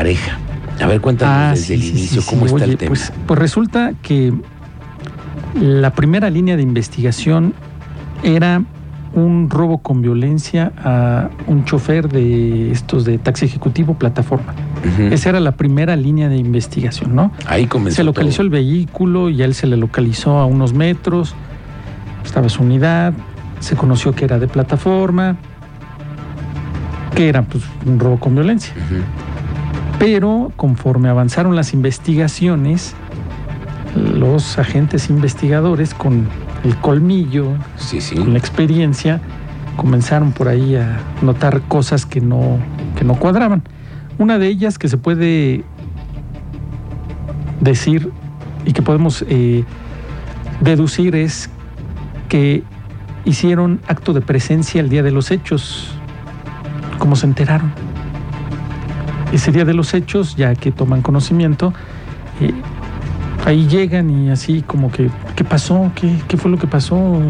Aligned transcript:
pareja. 0.00 0.38
A 0.82 0.86
ver, 0.86 1.00
cuéntanos 1.02 1.34
Ah, 1.34 1.50
desde 1.50 1.66
sí, 1.66 1.74
el 1.74 1.82
sí, 1.82 1.90
inicio 1.90 2.22
sí, 2.22 2.28
cómo 2.30 2.46
está 2.46 2.56
Oye, 2.56 2.72
el 2.72 2.78
tema. 2.78 2.88
Pues, 2.88 3.12
pues 3.26 3.38
resulta 3.38 3.92
que 4.00 4.32
la 5.60 5.90
primera 5.90 6.30
línea 6.30 6.56
de 6.56 6.62
investigación 6.62 7.52
era 8.22 8.62
un 9.12 9.50
robo 9.50 9.78
con 9.78 10.00
violencia 10.00 10.72
a 10.82 11.28
un 11.46 11.64
chofer 11.66 12.08
de 12.08 12.70
estos 12.70 13.04
de 13.04 13.18
taxi 13.18 13.44
ejecutivo 13.44 13.94
plataforma. 13.98 14.54
Esa 15.10 15.28
era 15.28 15.40
la 15.40 15.52
primera 15.52 15.96
línea 15.96 16.30
de 16.30 16.38
investigación, 16.38 17.14
¿no? 17.14 17.30
Ahí 17.46 17.66
comenzó. 17.66 17.96
Se 17.96 18.04
localizó 18.04 18.36
todo. 18.38 18.44
el 18.44 18.50
vehículo 18.50 19.28
y 19.28 19.42
a 19.42 19.44
él 19.44 19.52
se 19.54 19.66
le 19.66 19.76
localizó 19.76 20.38
a 20.38 20.46
unos 20.46 20.72
metros. 20.72 21.34
Estaba 22.24 22.48
su 22.48 22.62
unidad. 22.62 23.12
Se 23.58 23.76
conoció 23.76 24.14
que 24.14 24.24
era 24.24 24.38
de 24.38 24.48
plataforma. 24.48 25.36
Que 27.14 27.28
era 27.28 27.42
pues, 27.42 27.64
un 27.84 27.98
robo 28.00 28.18
con 28.18 28.34
violencia. 28.34 28.72
Pero 30.00 30.50
conforme 30.56 31.10
avanzaron 31.10 31.54
las 31.54 31.74
investigaciones, 31.74 32.94
los 33.94 34.58
agentes 34.58 35.10
investigadores 35.10 35.92
con 35.92 36.26
el 36.64 36.74
colmillo, 36.76 37.52
Sí, 37.76 38.00
sí. 38.00 38.16
con 38.16 38.32
la 38.32 38.38
experiencia, 38.38 39.20
comenzaron 39.76 40.32
por 40.32 40.48
ahí 40.48 40.74
a 40.74 41.00
notar 41.20 41.60
cosas 41.68 42.06
que 42.06 42.22
no, 42.22 42.56
que 42.96 43.04
no 43.04 43.14
cuadraban. 43.16 43.62
Una 44.18 44.38
de 44.38 44.46
ellas 44.48 44.78
que 44.78 44.88
se 44.88 44.96
puede 44.96 45.64
decir 47.60 48.10
y 48.64 48.72
que 48.72 48.80
podemos 48.80 49.22
eh, 49.28 49.64
deducir 50.62 51.14
es 51.14 51.50
que 52.30 52.62
hicieron 53.26 53.80
acto 53.86 54.14
de 54.14 54.22
presencia 54.22 54.80
el 54.80 54.88
día 54.88 55.02
de 55.02 55.10
los 55.10 55.30
hechos. 55.30 55.94
¿Cómo 56.98 57.16
se 57.16 57.26
enteraron? 57.26 57.70
Ese 59.32 59.52
día 59.52 59.64
de 59.64 59.74
los 59.74 59.94
hechos, 59.94 60.36
ya 60.36 60.54
que 60.54 60.72
toman 60.72 61.02
conocimiento, 61.02 61.72
eh, 62.40 62.52
ahí 63.46 63.66
llegan 63.68 64.10
y 64.10 64.30
así 64.30 64.62
como 64.62 64.90
que, 64.90 65.08
¿qué 65.36 65.44
pasó? 65.44 65.92
¿Qué, 65.94 66.12
qué 66.28 66.36
fue 66.36 66.50
lo 66.50 66.58
que 66.58 66.66
pasó? 66.66 67.20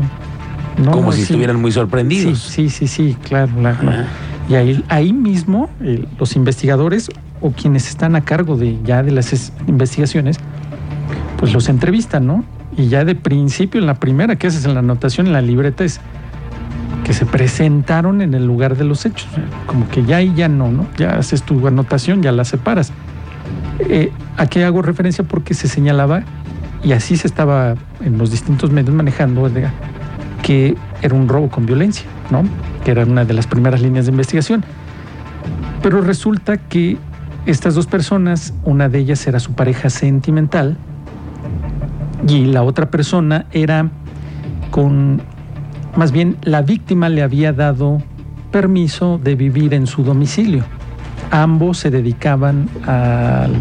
No, 0.83 0.91
Como 0.92 1.12
si 1.12 1.22
estuvieran 1.22 1.60
muy 1.60 1.72
sorprendidos. 1.72 2.38
sí, 2.38 2.70
sí, 2.70 2.86
sí, 2.86 3.16
claro. 3.22 3.52
la- 3.60 4.06
y 4.48 4.55
ahí, 4.55 4.84
ahí 4.88 5.12
mismo 5.12 5.69
eh, 5.80 6.05
los 6.19 6.34
investigadores 6.36 7.10
o 7.41 7.50
quienes 7.52 7.88
están 7.88 8.16
a 8.16 8.22
cargo 8.22 8.56
de 8.56 8.78
ya 8.84 9.03
de 9.03 9.12
las 9.12 9.32
es- 9.32 9.53
investigaciones, 9.69 10.38
pues 11.38 11.53
los 11.53 11.69
entrevistan, 11.69 12.27
¿no? 12.27 12.44
Y 12.77 12.88
ya 12.88 13.05
de 13.05 13.14
principio, 13.14 13.80
en 13.80 13.86
la 13.86 13.94
primera 13.94 14.36
que 14.36 14.47
haces 14.47 14.64
en 14.64 14.75
la 14.75 14.80
anotación, 14.80 15.27
en 15.27 15.32
la 15.34 15.42
libreta, 15.42 15.84
es 15.84 16.00
que 17.11 17.14
se 17.14 17.27
presentaron 17.27 18.22
en 18.22 18.34
el 18.34 18.47
lugar 18.47 18.77
de 18.77 18.84
los 18.84 19.05
hechos. 19.05 19.27
Como 19.66 19.89
que 19.89 20.05
ya 20.05 20.19
ahí 20.19 20.33
ya 20.36 20.47
no, 20.47 20.70
¿no? 20.70 20.86
Ya 20.97 21.19
haces 21.19 21.42
tu 21.42 21.66
anotación, 21.66 22.22
ya 22.22 22.30
la 22.30 22.44
separas. 22.44 22.92
Eh, 23.80 24.12
¿A 24.36 24.47
qué 24.47 24.64
hago 24.64 24.80
referencia? 24.80 25.25
Porque 25.25 25.55
se 25.55 25.66
señalaba, 25.66 26.22
y 26.84 26.92
así 26.92 27.16
se 27.16 27.27
estaba 27.27 27.75
en 28.00 28.16
los 28.16 28.31
distintos 28.31 28.70
medios 28.70 28.94
manejando, 28.94 29.50
que 30.44 30.77
era 31.03 31.16
un 31.16 31.28
robo 31.28 31.48
con 31.50 31.66
violencia, 31.66 32.06
¿no? 32.31 32.44
Que 32.84 32.92
era 32.92 33.03
una 33.03 33.25
de 33.25 33.34
las 33.34 33.48
primeras 33.48 33.83
líneas 33.83 34.06
de 34.06 34.12
investigación. 34.12 34.64
Pero 35.83 36.03
resulta 36.03 36.58
que 36.58 36.97
estas 37.44 37.75
dos 37.75 37.88
personas, 37.88 38.55
una 38.62 38.88
de 38.88 39.00
ellas 39.00 39.27
era 39.27 39.41
su 39.41 39.53
pareja 39.55 39.91
sentimental 39.91 40.77
y 42.28 42.44
la 42.44 42.62
otra 42.62 42.88
persona 42.88 43.47
era 43.50 43.91
con, 44.70 45.20
más 45.96 46.12
bien 46.12 46.36
la 46.42 46.62
víctima 46.62 47.08
le 47.08 47.22
había 47.22 47.52
dado 47.52 48.02
permiso 48.50 49.20
de 49.22 49.34
vivir 49.34 49.74
en 49.74 49.86
su 49.86 50.02
domicilio. 50.02 50.64
Ambos 51.30 51.78
se 51.78 51.91
dedicaban 51.91 52.69
al, 52.86 53.52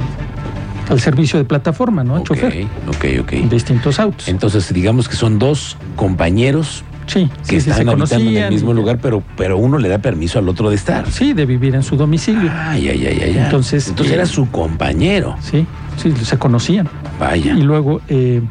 al 0.90 1.00
servicio 1.00 1.38
de 1.38 1.46
plataforma, 1.46 2.04
¿no? 2.04 2.16
A 2.16 2.20
Ok, 2.20 2.28
chofer. 2.28 2.66
ok, 2.88 3.06
ok. 3.22 3.32
Distintos 3.50 4.00
autos. 4.00 4.28
Entonces, 4.28 4.74
digamos 4.74 5.08
que 5.08 5.16
son 5.16 5.38
dos 5.40 5.78
compañeros 5.96 6.84
Sí, 7.06 7.28
que 7.48 7.60
sí, 7.60 7.70
están 7.72 7.86
se 7.86 7.92
habitando 7.92 8.30
en 8.30 8.38
el 8.38 8.52
mismo 8.54 8.72
lugar, 8.72 9.00
pero, 9.02 9.24
pero 9.36 9.58
uno 9.58 9.80
le 9.80 9.90
da 9.90 9.98
permiso 9.98 10.38
al 10.38 10.48
otro 10.48 10.70
de 10.70 10.76
estar. 10.76 11.10
Sí, 11.12 11.34
de 11.34 11.48
vivir 11.48 11.74
en 11.74 11.82
su 11.82 11.96
domicilio. 11.98 12.52
Ay, 12.56 12.88
ay, 12.88 13.08
ay, 13.08 13.20
ay. 13.24 13.32
ay. 13.32 13.38
Entonces, 13.46 13.88
Entonces 13.88 14.12
eh, 14.14 14.16
era 14.16 14.26
su 14.28 14.48
compañero. 14.52 15.36
Sí, 15.42 15.66
sí, 15.98 16.14
se 16.22 16.38
conocían. 16.38 16.88
Vaya. 17.20 17.54
Y 17.56 17.62
luego, 17.64 18.00
eh, 18.10 18.42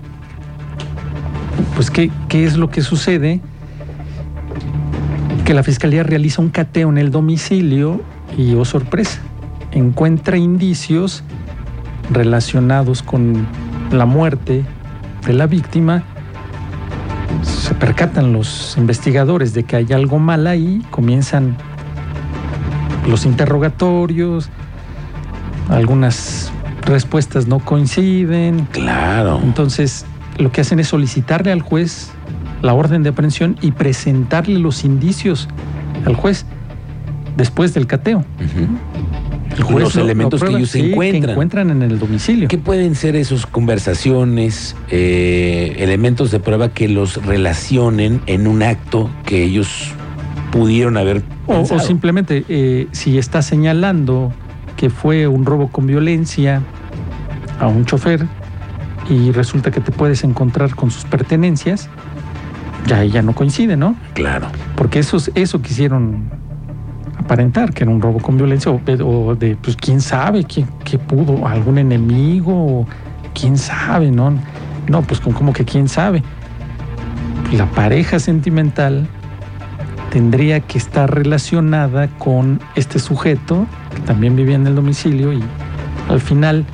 pues, 1.77 1.89
¿qué, 1.91 2.11
¿qué 2.29 2.45
es 2.45 2.57
lo 2.57 2.69
que 2.69 2.83
sucede? 2.83 3.41
Que 5.49 5.55
la 5.55 5.63
fiscalía 5.63 6.03
realiza 6.03 6.43
un 6.43 6.51
cateo 6.51 6.91
en 6.91 6.99
el 6.99 7.11
domicilio 7.11 8.03
y, 8.37 8.55
oh 8.55 8.67
sorpresa, 8.67 9.19
encuentra 9.73 10.37
indicios 10.37 11.25
relacionados 12.11 13.03
con 13.03 13.47
la 13.91 14.05
muerte 14.05 14.63
de 15.27 15.33
la 15.33 15.47
víctima. 15.47 16.03
Se 17.41 17.73
percatan 17.73 18.35
los 18.35 18.77
investigadores 18.77 19.55
de 19.55 19.65
que 19.65 19.77
hay 19.77 19.91
algo 19.95 20.19
mal 20.19 20.47
ahí, 20.47 20.83
comienzan 20.91 21.57
los 23.09 23.25
interrogatorios, 23.25 24.51
algunas 25.71 26.53
respuestas 26.85 27.47
no 27.47 27.61
coinciden, 27.61 28.69
Claro. 28.71 29.41
entonces, 29.43 30.05
lo 30.37 30.53
que 30.53 30.61
hacen 30.61 30.79
es 30.79 30.89
solicitarle 30.89 31.53
al 31.53 31.63
juez 31.63 32.11
la 32.63 32.75
orden 32.75 33.03
de 33.03 33.11
aprehensión 33.11 33.57
y 33.63 33.73
presentarle 33.73 34.59
los 34.59 34.85
indicios 34.85 35.49
al 36.05 36.15
juez 36.17 36.45
después 37.37 37.75
del 37.75 37.87
cateo. 37.87 38.25
El 38.39 39.61
Los 39.75 39.95
lo- 39.95 40.01
lo 40.01 40.05
elementos 40.07 40.43
que 40.43 40.51
ellos 40.51 40.71
sí, 40.71 40.91
encuentran. 40.93 41.31
encuentran 41.31 41.71
en 41.71 41.83
el 41.83 41.99
domicilio. 41.99 42.49
¿Qué 42.49 42.59
pueden 42.59 42.95
ser 42.95 43.17
esos 43.17 43.47
conversaciones, 43.47 44.77
eh, 44.91 45.77
elementos 45.79 46.31
de 46.31 46.39
prueba 46.41 46.69
que 46.69 46.89
los 46.89 47.25
relacionen 47.25 48.21
en 48.27 48.47
un 48.47 48.63
acto 48.63 49.11
que 49.25 49.43
ellos 49.43 49.91
pudieron 50.53 50.97
haber 50.97 51.23
O, 51.47 51.65
simplemente, 51.81 52.45
eh, 52.49 52.89
si 52.93 53.19
está 53.19 53.43
señalando 53.43 54.33
que 54.77 54.91
fue 54.91 55.27
un 55.27 55.45
robo 55.45 55.69
con 55.69 55.87
violencia 55.87 56.63
a 57.59 57.67
un 57.69 57.85
chofer 57.85 58.27
y 59.11 59.33
resulta 59.33 59.71
que 59.71 59.81
te 59.81 59.91
puedes 59.91 60.23
encontrar 60.25 60.75
con 60.77 60.91
sus 60.91 61.05
pertenencias, 61.05 61.89
ya 62.89 62.99
ahí 62.99 63.11
ya 63.11 63.23
no 63.23 63.35
coincide, 63.35 63.77
¿no? 63.77 63.95
Claro. 64.15 64.49
Porque 64.75 64.99
eso, 64.99 65.19
eso 65.35 65.63
quisieron 65.63 66.31
aparentar, 67.19 67.73
que 67.75 67.85
era 67.85 67.93
un 67.93 68.01
robo 68.01 68.19
con 68.19 68.37
violencia, 68.37 68.73
o, 68.73 68.81
o 69.05 69.35
de, 69.37 69.57
pues 69.57 69.77
quién 69.77 70.01
sabe, 70.01 70.45
quién, 70.45 70.67
qué 70.85 70.99
pudo, 70.99 71.47
algún 71.47 71.79
enemigo, 71.79 72.87
quién 73.39 73.57
sabe, 73.59 74.11
¿no? 74.11 74.33
No, 74.89 75.03
pues 75.03 75.21
con- 75.21 75.35
como 75.35 75.53
que 75.53 75.65
quién 75.65 75.89
sabe. 75.89 76.23
La 77.53 77.67
pareja 77.67 78.19
sentimental 78.19 79.07
tendría 80.11 80.61
que 80.61 80.79
estar 80.79 81.15
relacionada 81.15 82.09
con 82.19 82.61
este 82.77 82.99
sujeto 82.99 83.67
que 83.95 84.01
también 84.03 84.37
vivía 84.37 84.57
en 84.57 84.67
el 84.67 84.75
domicilio 84.75 85.33
y 85.35 85.43
al 86.09 86.21
final 86.21 86.65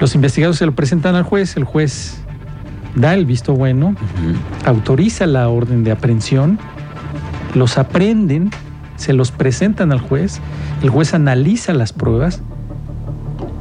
los 0.00 0.14
investigadores 0.14 0.58
se 0.58 0.64
lo 0.66 0.72
presentan 0.72 1.14
al 1.16 1.24
juez, 1.24 1.56
el 1.56 1.64
juez 1.64 2.22
da 2.98 3.14
el 3.14 3.26
visto 3.26 3.54
bueno, 3.54 3.94
autoriza 4.64 5.26
la 5.26 5.48
orden 5.48 5.84
de 5.84 5.92
aprehensión, 5.92 6.58
los 7.54 7.78
aprenden, 7.78 8.50
se 8.96 9.12
los 9.12 9.30
presentan 9.30 9.92
al 9.92 10.00
juez, 10.00 10.40
el 10.82 10.90
juez 10.90 11.14
analiza 11.14 11.72
las 11.74 11.92
pruebas 11.92 12.42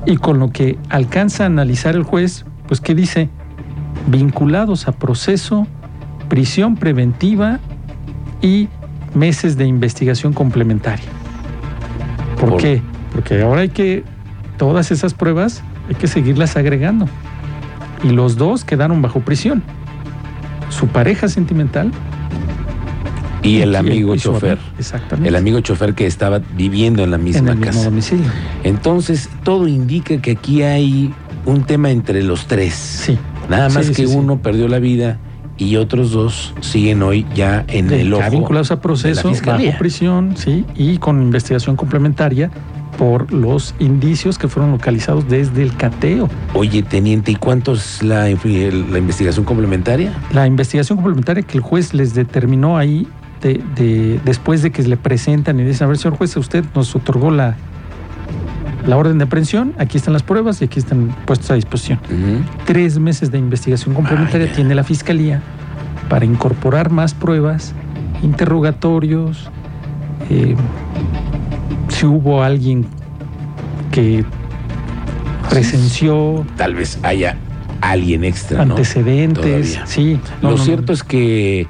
y 0.06 0.18
con 0.18 0.40
lo 0.40 0.50
que 0.52 0.78
alcanza 0.90 1.44
a 1.44 1.48
analizar 1.48 1.96
el 1.96 2.04
juez, 2.04 2.46
pues 2.68 2.82
¿qué 2.82 2.96
dice? 2.96 3.30
Vinculados 4.08 4.88
a 4.88 4.92
proceso, 4.94 5.68
prisión 6.30 6.76
preventiva 6.76 7.60
y 8.42 8.70
meses 9.14 9.58
de 9.58 9.66
investigación 9.66 10.34
complementaria. 10.34 11.06
¿Por, 12.40 12.50
Por- 12.52 12.62
qué? 12.62 12.82
Porque 13.14 13.42
ahora 13.42 13.62
hay 13.62 13.70
que, 13.70 14.04
todas 14.58 14.92
esas 14.92 15.14
pruebas 15.14 15.64
hay 15.90 15.96
que 15.96 16.08
seguirlas 16.08 16.56
agregando. 16.58 17.08
Y 18.04 18.10
los 18.10 18.36
dos 18.38 18.64
quedaron 18.64 19.02
bajo 19.02 19.20
prisión. 19.22 19.64
Su 20.70 20.88
pareja 20.88 21.28
sentimental 21.30 21.92
Y 23.44 23.62
el 23.62 23.76
amigo 23.76 24.14
y 24.16 24.20
chofer. 24.20 24.58
Exactamente. 24.78 25.30
El 25.30 25.36
amigo 25.36 25.60
chofer 25.62 25.94
que 25.94 26.06
estaba 26.06 26.40
viviendo 26.56 27.04
en 27.04 27.12
la 27.12 27.18
en 27.18 27.24
misma 27.24 27.52
el 27.52 27.58
mismo 27.58 27.72
casa. 27.72 27.86
domicilio. 27.86 28.26
Entonces, 28.64 29.30
todo 29.44 29.68
indica 29.68 30.18
que 30.22 30.32
aquí 30.32 30.64
hay 30.64 31.14
un 31.46 31.64
tema 31.64 31.92
entre 31.92 32.24
los 32.24 32.48
tres. 32.48 32.74
Sí. 32.74 33.18
Nada 33.50 33.70
más 33.70 33.86
Sí, 33.86 33.94
que 33.94 34.06
sí, 34.06 34.08
sí. 34.12 34.16
uno 34.18 34.40
perdió 34.42 34.68
la 34.68 34.80
vida 34.80 35.20
y 35.58 35.78
otros 35.78 36.12
dos 36.12 36.54
siguen 36.60 37.02
hoy 37.02 37.26
ya 37.34 37.64
en 37.70 37.88
De- 37.88 38.02
el 38.02 38.10
ya 38.12 38.18
ojo. 38.18 38.32
vinculados 38.32 38.72
a 38.72 38.76
de 38.76 38.82
proceso, 38.82 39.30
la 39.30 39.34
fiscalía. 39.34 39.68
bajo 39.70 39.80
prisión, 39.80 40.34
sí, 40.36 40.66
y 40.76 40.98
con 40.98 41.22
investigación 41.22 41.76
complementaria 41.78 42.52
por 42.98 43.32
los 43.32 43.76
indicios 43.80 44.38
que 44.38 44.48
fueron 44.48 44.72
localizados 44.72 45.28
desde 45.30 45.62
el 45.64 45.76
cateo. 45.76 46.30
Oye, 46.54 46.82
teniente, 46.84 47.32
¿y 47.32 47.36
cuánto 47.36 47.74
es 47.74 48.02
la, 48.04 48.24
la 48.24 48.98
investigación 48.98 49.46
complementaria? 49.46 50.14
La 50.34 50.48
investigación 50.48 50.98
complementaria 50.98 51.44
que 51.44 51.58
el 51.58 51.64
juez 51.64 51.94
les 51.94 52.14
determinó 52.14 52.78
ahí, 52.78 53.08
de, 53.42 53.62
de- 53.76 54.20
después 54.26 54.64
de 54.64 54.72
que 54.72 54.82
le 54.84 54.98
presentan 54.98 55.60
y 55.60 55.64
dicen, 55.64 55.86
a 55.86 55.88
ver, 55.90 55.98
señor 55.98 56.18
juez, 56.18 56.36
usted 56.38 56.66
nos 56.74 56.96
otorgó 56.96 57.30
la, 57.30 57.56
la 58.88 58.98
orden 58.98 59.20
de 59.20 59.26
aprehensión, 59.26 59.74
aquí 59.78 59.98
están 59.98 60.14
las 60.14 60.24
pruebas 60.24 60.60
y 60.62 60.66
aquí 60.66 60.80
están 60.80 61.16
puestas 61.26 61.52
a 61.52 61.54
disposición. 61.54 62.00
Tres 62.66 62.98
meses 62.98 63.32
de 63.32 63.38
investigación 63.38 63.94
complementaria 63.94 64.48
Ah, 64.52 64.56
tiene 64.56 64.74
la 64.74 64.84
fiscalía 64.84 65.42
para 66.10 66.26
incorporar 66.26 66.90
más 66.90 67.14
pruebas, 67.14 67.74
interrogatorios, 68.24 69.50
eh, 70.30 70.56
si 71.98 72.06
hubo 72.06 72.44
alguien 72.44 72.86
que 73.92 74.24
presenció 75.50 76.46
Tal 76.58 76.76
vez 76.76 77.00
haya 77.04 77.38
alguien 77.82 78.24
extra, 78.24 78.62
antecedentes. 78.64 79.80
Sí, 79.86 80.20
no, 80.42 80.52
Lo 80.52 80.58
no, 80.58 80.64
cierto 80.64 80.94
es 80.94 81.04
que 81.04 81.68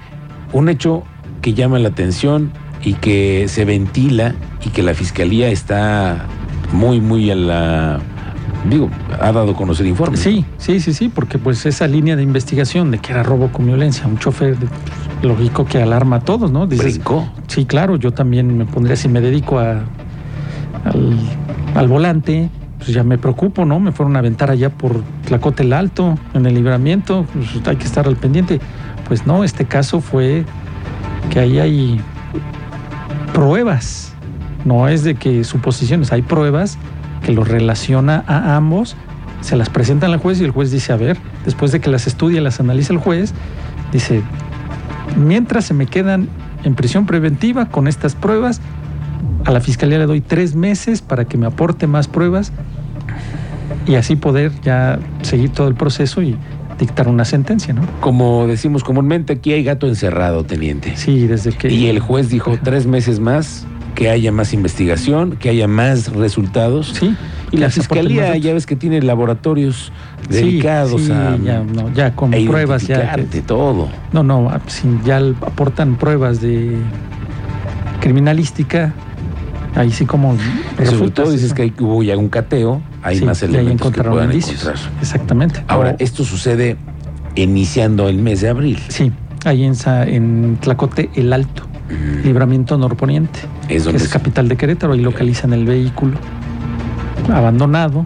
un 0.53 0.69
hecho 0.69 1.03
que 1.41 1.53
llama 1.53 1.79
la 1.79 1.89
atención 1.89 2.51
y 2.83 2.93
que 2.93 3.45
se 3.47 3.65
ventila 3.65 4.33
y 4.65 4.69
que 4.69 4.83
la 4.83 4.93
fiscalía 4.93 5.49
está 5.49 6.25
muy, 6.73 6.99
muy 7.01 7.29
a 7.31 7.35
la. 7.35 7.99
Digo, 8.69 8.89
ha 9.21 9.31
dado 9.31 9.51
a 9.51 9.55
conocer 9.55 9.85
informes. 9.85 10.19
Sí, 10.19 10.43
sí, 10.57 10.79
sí, 10.79 10.93
sí, 10.93 11.09
porque 11.09 11.37
pues 11.37 11.65
esa 11.65 11.87
línea 11.87 12.15
de 12.15 12.23
investigación 12.23 12.91
de 12.91 12.97
que 12.99 13.11
era 13.13 13.23
robo 13.23 13.49
con 13.51 13.65
violencia, 13.65 14.05
un 14.07 14.17
chofer, 14.17 14.57
de- 14.57 14.67
lógico 15.21 15.65
que 15.65 15.81
alarma 15.81 16.17
a 16.17 16.19
todos, 16.21 16.51
¿no? 16.51 16.67
Dices, 16.67 16.95
Brincó. 16.95 17.29
Sí, 17.47 17.65
claro, 17.65 17.95
yo 17.97 18.11
también 18.11 18.57
me 18.57 18.65
pondría, 18.65 18.95
si 18.95 19.07
me 19.07 19.21
dedico 19.21 19.59
a, 19.59 19.83
al, 20.85 21.17
al 21.75 21.87
volante, 21.87 22.49
pues 22.77 22.89
ya 22.89 23.03
me 23.03 23.17
preocupo, 23.17 23.65
¿no? 23.65 23.79
Me 23.79 23.91
fueron 23.91 24.15
a 24.15 24.19
aventar 24.19 24.51
allá 24.51 24.69
por 24.69 25.01
Tlacote 25.25 25.63
el 25.63 25.73
Alto, 25.73 26.17
en 26.33 26.45
el 26.45 26.53
libramiento, 26.53 27.25
pues 27.33 27.67
hay 27.67 27.75
que 27.75 27.85
estar 27.85 28.07
al 28.07 28.15
pendiente. 28.15 28.59
Pues 29.07 29.25
no, 29.25 29.43
este 29.43 29.65
caso 29.65 30.01
fue 30.01 30.45
que 31.29 31.39
ahí 31.39 31.59
hay 31.59 32.01
pruebas, 33.33 34.13
no 34.65 34.87
es 34.87 35.03
de 35.03 35.15
que 35.15 35.43
suposiciones, 35.43 36.11
hay 36.11 36.21
pruebas 36.21 36.77
que 37.23 37.31
los 37.31 37.47
relaciona 37.47 38.23
a 38.27 38.55
ambos, 38.55 38.95
se 39.41 39.55
las 39.55 39.69
presentan 39.69 40.11
al 40.11 40.19
juez 40.19 40.41
y 40.41 40.43
el 40.43 40.51
juez 40.51 40.71
dice, 40.71 40.93
a 40.93 40.97
ver, 40.97 41.17
después 41.45 41.71
de 41.71 41.79
que 41.79 41.89
las 41.89 42.07
estudia, 42.07 42.41
las 42.41 42.59
analiza 42.59 42.93
el 42.93 42.99
juez, 42.99 43.33
dice, 43.91 44.21
mientras 45.15 45.65
se 45.65 45.73
me 45.73 45.85
quedan 45.85 46.27
en 46.63 46.75
prisión 46.75 47.05
preventiva 47.05 47.67
con 47.67 47.87
estas 47.87 48.15
pruebas, 48.15 48.61
a 49.47 49.51
la 49.51 49.61
fiscalía 49.61 49.97
le 49.97 50.05
doy 50.05 50.19
tres 50.21 50.55
meses 50.55 51.01
para 51.01 51.23
que 51.25 51.37
me 51.37 51.45
aporte 51.45 51.87
más 51.87 52.07
pruebas 52.09 52.51
y 53.87 53.95
así 53.95 54.17
poder 54.17 54.51
ya 54.61 54.99
seguir 55.21 55.51
todo 55.51 55.69
el 55.69 55.75
proceso 55.75 56.21
y 56.21 56.35
dictar 56.77 57.07
una 57.07 57.23
sentencia, 57.23 57.73
¿no? 57.73 57.81
Como 58.01 58.45
decimos 58.45 58.83
comúnmente, 58.83 59.33
aquí 59.33 59.53
hay 59.53 59.63
gato 59.63 59.87
encerrado, 59.87 60.43
teniente. 60.43 60.97
Sí, 60.97 61.25
desde 61.27 61.53
que... 61.53 61.71
Y 61.71 61.87
el 61.87 61.99
juez 61.99 62.29
dijo 62.29 62.59
tres 62.61 62.85
meses 62.85 63.21
más, 63.21 63.65
que 63.95 64.09
haya 64.09 64.31
más 64.33 64.53
investigación, 64.53 65.37
que 65.37 65.49
haya 65.49 65.67
más 65.67 66.11
resultados. 66.13 66.91
Sí. 66.99 67.15
Y 67.51 67.57
la 67.57 67.69
fiscalía, 67.69 68.35
ya 68.35 68.53
ves 68.53 68.65
que 68.65 68.75
tiene 68.75 69.01
laboratorios 69.01 69.93
Sí, 70.29 70.33
dedicados 70.35 71.03
sí, 71.03 71.11
a, 71.13 71.37
ya, 71.41 71.61
no, 71.63 71.91
ya 71.93 72.13
con 72.13 72.33
a 72.33 72.37
pruebas 72.45 72.85
ya 72.85 73.15
que- 73.15 73.41
todo. 73.41 73.87
no 74.11 74.21
no 74.23 74.51
ya 75.05 75.17
aportan 75.41 75.95
pruebas 75.95 76.41
de 76.41 76.75
criminalística 78.01 78.93
ahí 79.77 79.91
sí 79.91 80.05
como 80.05 80.35
Sobre 80.35 80.85
refutas 80.91 81.13
todo 81.25 81.31
dices 81.31 81.53
que 81.53 81.71
hubo 81.79 82.01
ya 82.03 82.17
un 82.17 82.29
cateo, 82.29 82.81
hay 83.03 83.19
Sí, 83.19 83.25
más 83.25 83.41
y 83.41 83.45
ahí 83.45 83.51
elementos 83.51 83.75
que 83.81 83.87
encontraron 83.99 84.11
puedan 84.13 84.31
indicios. 84.31 84.61
encontrar. 84.63 84.91
exactamente 85.01 85.63
Ahora, 85.67 85.91
O- 85.91 85.95
esto 86.03 86.23
sucede 86.25 86.75
iniciando 87.35 88.09
el 88.09 88.17
mes 88.17 88.41
de 88.41 88.49
abril. 88.49 88.79
sí 88.89 89.11
ahí 89.45 89.63
en, 89.63 89.75
Sa- 89.75 90.03
en 90.05 90.57
Tlacote 90.59 91.09
el 91.15 91.31
Alto 91.31 91.63
libramiento 92.23 92.77
norponiente 92.77 93.39
Es 93.69 93.83
que 93.83 93.89
donde 93.91 94.03
es 94.03 94.09
capital 94.09 94.47
de 94.49 94.57
Querétaro 94.57 94.93
ahí 94.93 94.99
localizan 95.01 95.53
el 95.53 95.63
vehículo 95.65 96.17
abandonado 97.33 98.05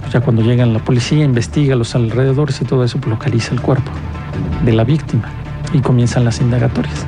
Pues 0.00 0.12
ya 0.12 0.20
cuando 0.20 0.42
llegan 0.42 0.72
la 0.72 0.78
policía 0.78 1.24
investiga 1.24 1.76
los 1.76 1.94
alrededores 1.94 2.60
y 2.60 2.64
todo 2.64 2.84
eso 2.84 2.98
pues 2.98 3.10
localiza 3.10 3.52
el 3.52 3.60
cuerpo 3.60 3.90
de 4.64 4.72
la 4.72 4.84
víctima 4.84 5.24
y 5.72 5.80
comienzan 5.80 6.24
las 6.24 6.40
indagatorias 6.40 7.04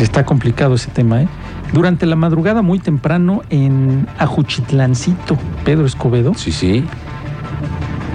está 0.00 0.24
complicado 0.24 0.74
ese 0.74 0.90
tema 0.90 1.22
¿eh? 1.22 1.28
Durante 1.72 2.06
la 2.06 2.16
madrugada 2.16 2.62
muy 2.62 2.78
temprano 2.78 3.42
en 3.50 4.06
Ajuchitlancito 4.18 5.36
Pedro 5.64 5.86
Escobedo 5.86 6.34
Sí, 6.34 6.52
sí. 6.52 6.84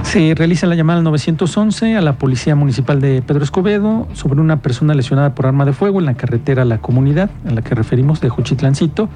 se 0.03 0.33
realiza 0.35 0.67
la 0.67 0.75
llamada 0.75 0.99
al 0.99 1.03
911 1.05 1.95
a 1.95 2.01
la 2.01 2.13
Policía 2.17 2.55
Municipal 2.55 2.99
de 3.01 3.21
Pedro 3.21 3.43
Escobedo 3.43 4.07
sobre 4.13 4.41
una 4.41 4.57
persona 4.61 4.93
lesionada 4.93 5.33
por 5.35 5.45
arma 5.47 5.65
de 5.65 5.73
fuego 5.73 5.99
en 5.99 6.05
la 6.05 6.15
carretera 6.15 6.63
a 6.63 6.65
la 6.65 6.79
comunidad 6.79 7.29
a 7.47 7.51
la 7.51 7.61
que 7.61 7.75
referimos 7.75 8.21
de 8.21 8.29
Juchitlancito. 8.29 9.09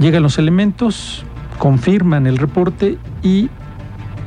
Llegan 0.00 0.22
los 0.22 0.38
elementos, 0.38 1.24
confirman 1.58 2.26
el 2.26 2.38
reporte 2.38 2.98
y 3.22 3.50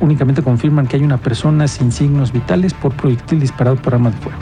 únicamente 0.00 0.42
confirman 0.42 0.86
que 0.86 0.96
hay 0.96 1.02
una 1.02 1.18
persona 1.18 1.68
sin 1.68 1.92
signos 1.92 2.32
vitales 2.32 2.74
por 2.74 2.92
proyectil 2.92 3.40
disparado 3.40 3.76
por 3.76 3.94
arma 3.94 4.10
de 4.10 4.16
fuego. 4.16 4.38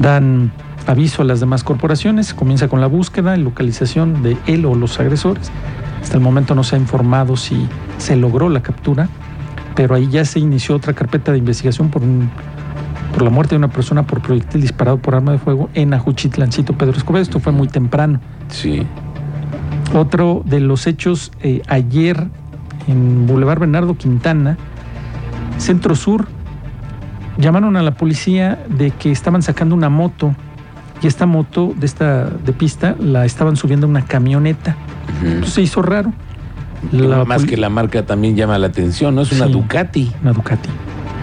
Dan 0.00 0.50
aviso 0.86 1.22
a 1.22 1.24
las 1.24 1.40
demás 1.40 1.64
corporaciones, 1.64 2.34
comienza 2.34 2.68
con 2.68 2.80
la 2.80 2.86
búsqueda 2.86 3.36
y 3.36 3.42
localización 3.42 4.22
de 4.22 4.36
él 4.46 4.66
o 4.66 4.74
los 4.74 5.00
agresores. 5.00 5.50
Hasta 6.02 6.16
el 6.16 6.22
momento 6.22 6.54
no 6.54 6.64
se 6.64 6.76
ha 6.76 6.78
informado 6.78 7.36
si 7.36 7.66
se 7.98 8.16
logró 8.16 8.48
la 8.48 8.62
captura 8.62 9.08
pero 9.74 9.94
ahí 9.94 10.08
ya 10.08 10.24
se 10.24 10.38
inició 10.38 10.76
otra 10.76 10.92
carpeta 10.92 11.32
de 11.32 11.38
investigación 11.38 11.90
por 11.90 12.02
un 12.02 12.30
por 13.12 13.22
la 13.22 13.30
muerte 13.30 13.54
de 13.54 13.58
una 13.58 13.70
persona 13.70 14.04
por 14.04 14.20
proyectil 14.22 14.60
disparado 14.60 14.98
por 14.98 15.14
arma 15.14 15.30
de 15.30 15.38
fuego 15.38 15.70
en 15.74 15.94
Ajuchitlancito, 15.94 16.76
Pedro 16.76 16.96
Escobedo. 16.96 17.22
Esto 17.22 17.38
fue 17.38 17.52
muy 17.52 17.68
temprano. 17.68 18.18
Sí. 18.48 18.84
Otro 19.94 20.42
de 20.44 20.58
los 20.58 20.88
hechos 20.88 21.30
eh, 21.40 21.62
ayer 21.68 22.26
en 22.88 23.28
Boulevard 23.28 23.60
Bernardo 23.60 23.96
Quintana, 23.96 24.58
Centro 25.58 25.94
Sur, 25.94 26.26
llamaron 27.38 27.76
a 27.76 27.82
la 27.82 27.92
policía 27.92 28.64
de 28.68 28.90
que 28.90 29.12
estaban 29.12 29.42
sacando 29.42 29.76
una 29.76 29.90
moto 29.90 30.34
y 31.04 31.06
esta 31.06 31.26
moto 31.26 31.74
de 31.76 31.86
esta 31.86 32.24
de 32.30 32.52
pista 32.52 32.96
la 32.98 33.24
estaban 33.26 33.56
subiendo 33.56 33.86
a 33.86 33.90
una 33.90 34.04
camioneta. 34.04 34.74
Entonces 35.22 35.52
se 35.54 35.62
hizo 35.62 35.82
raro. 35.82 36.12
Más 37.26 37.44
que 37.44 37.56
la 37.56 37.68
marca 37.70 38.04
también 38.04 38.36
llama 38.36 38.58
la 38.58 38.66
atención, 38.68 39.14
¿no? 39.14 39.22
Es 39.22 39.32
una 39.32 39.46
Sí. 39.46 39.52
Ducati. 39.52 40.12
una 40.22 40.32
Ducati. 40.32 40.68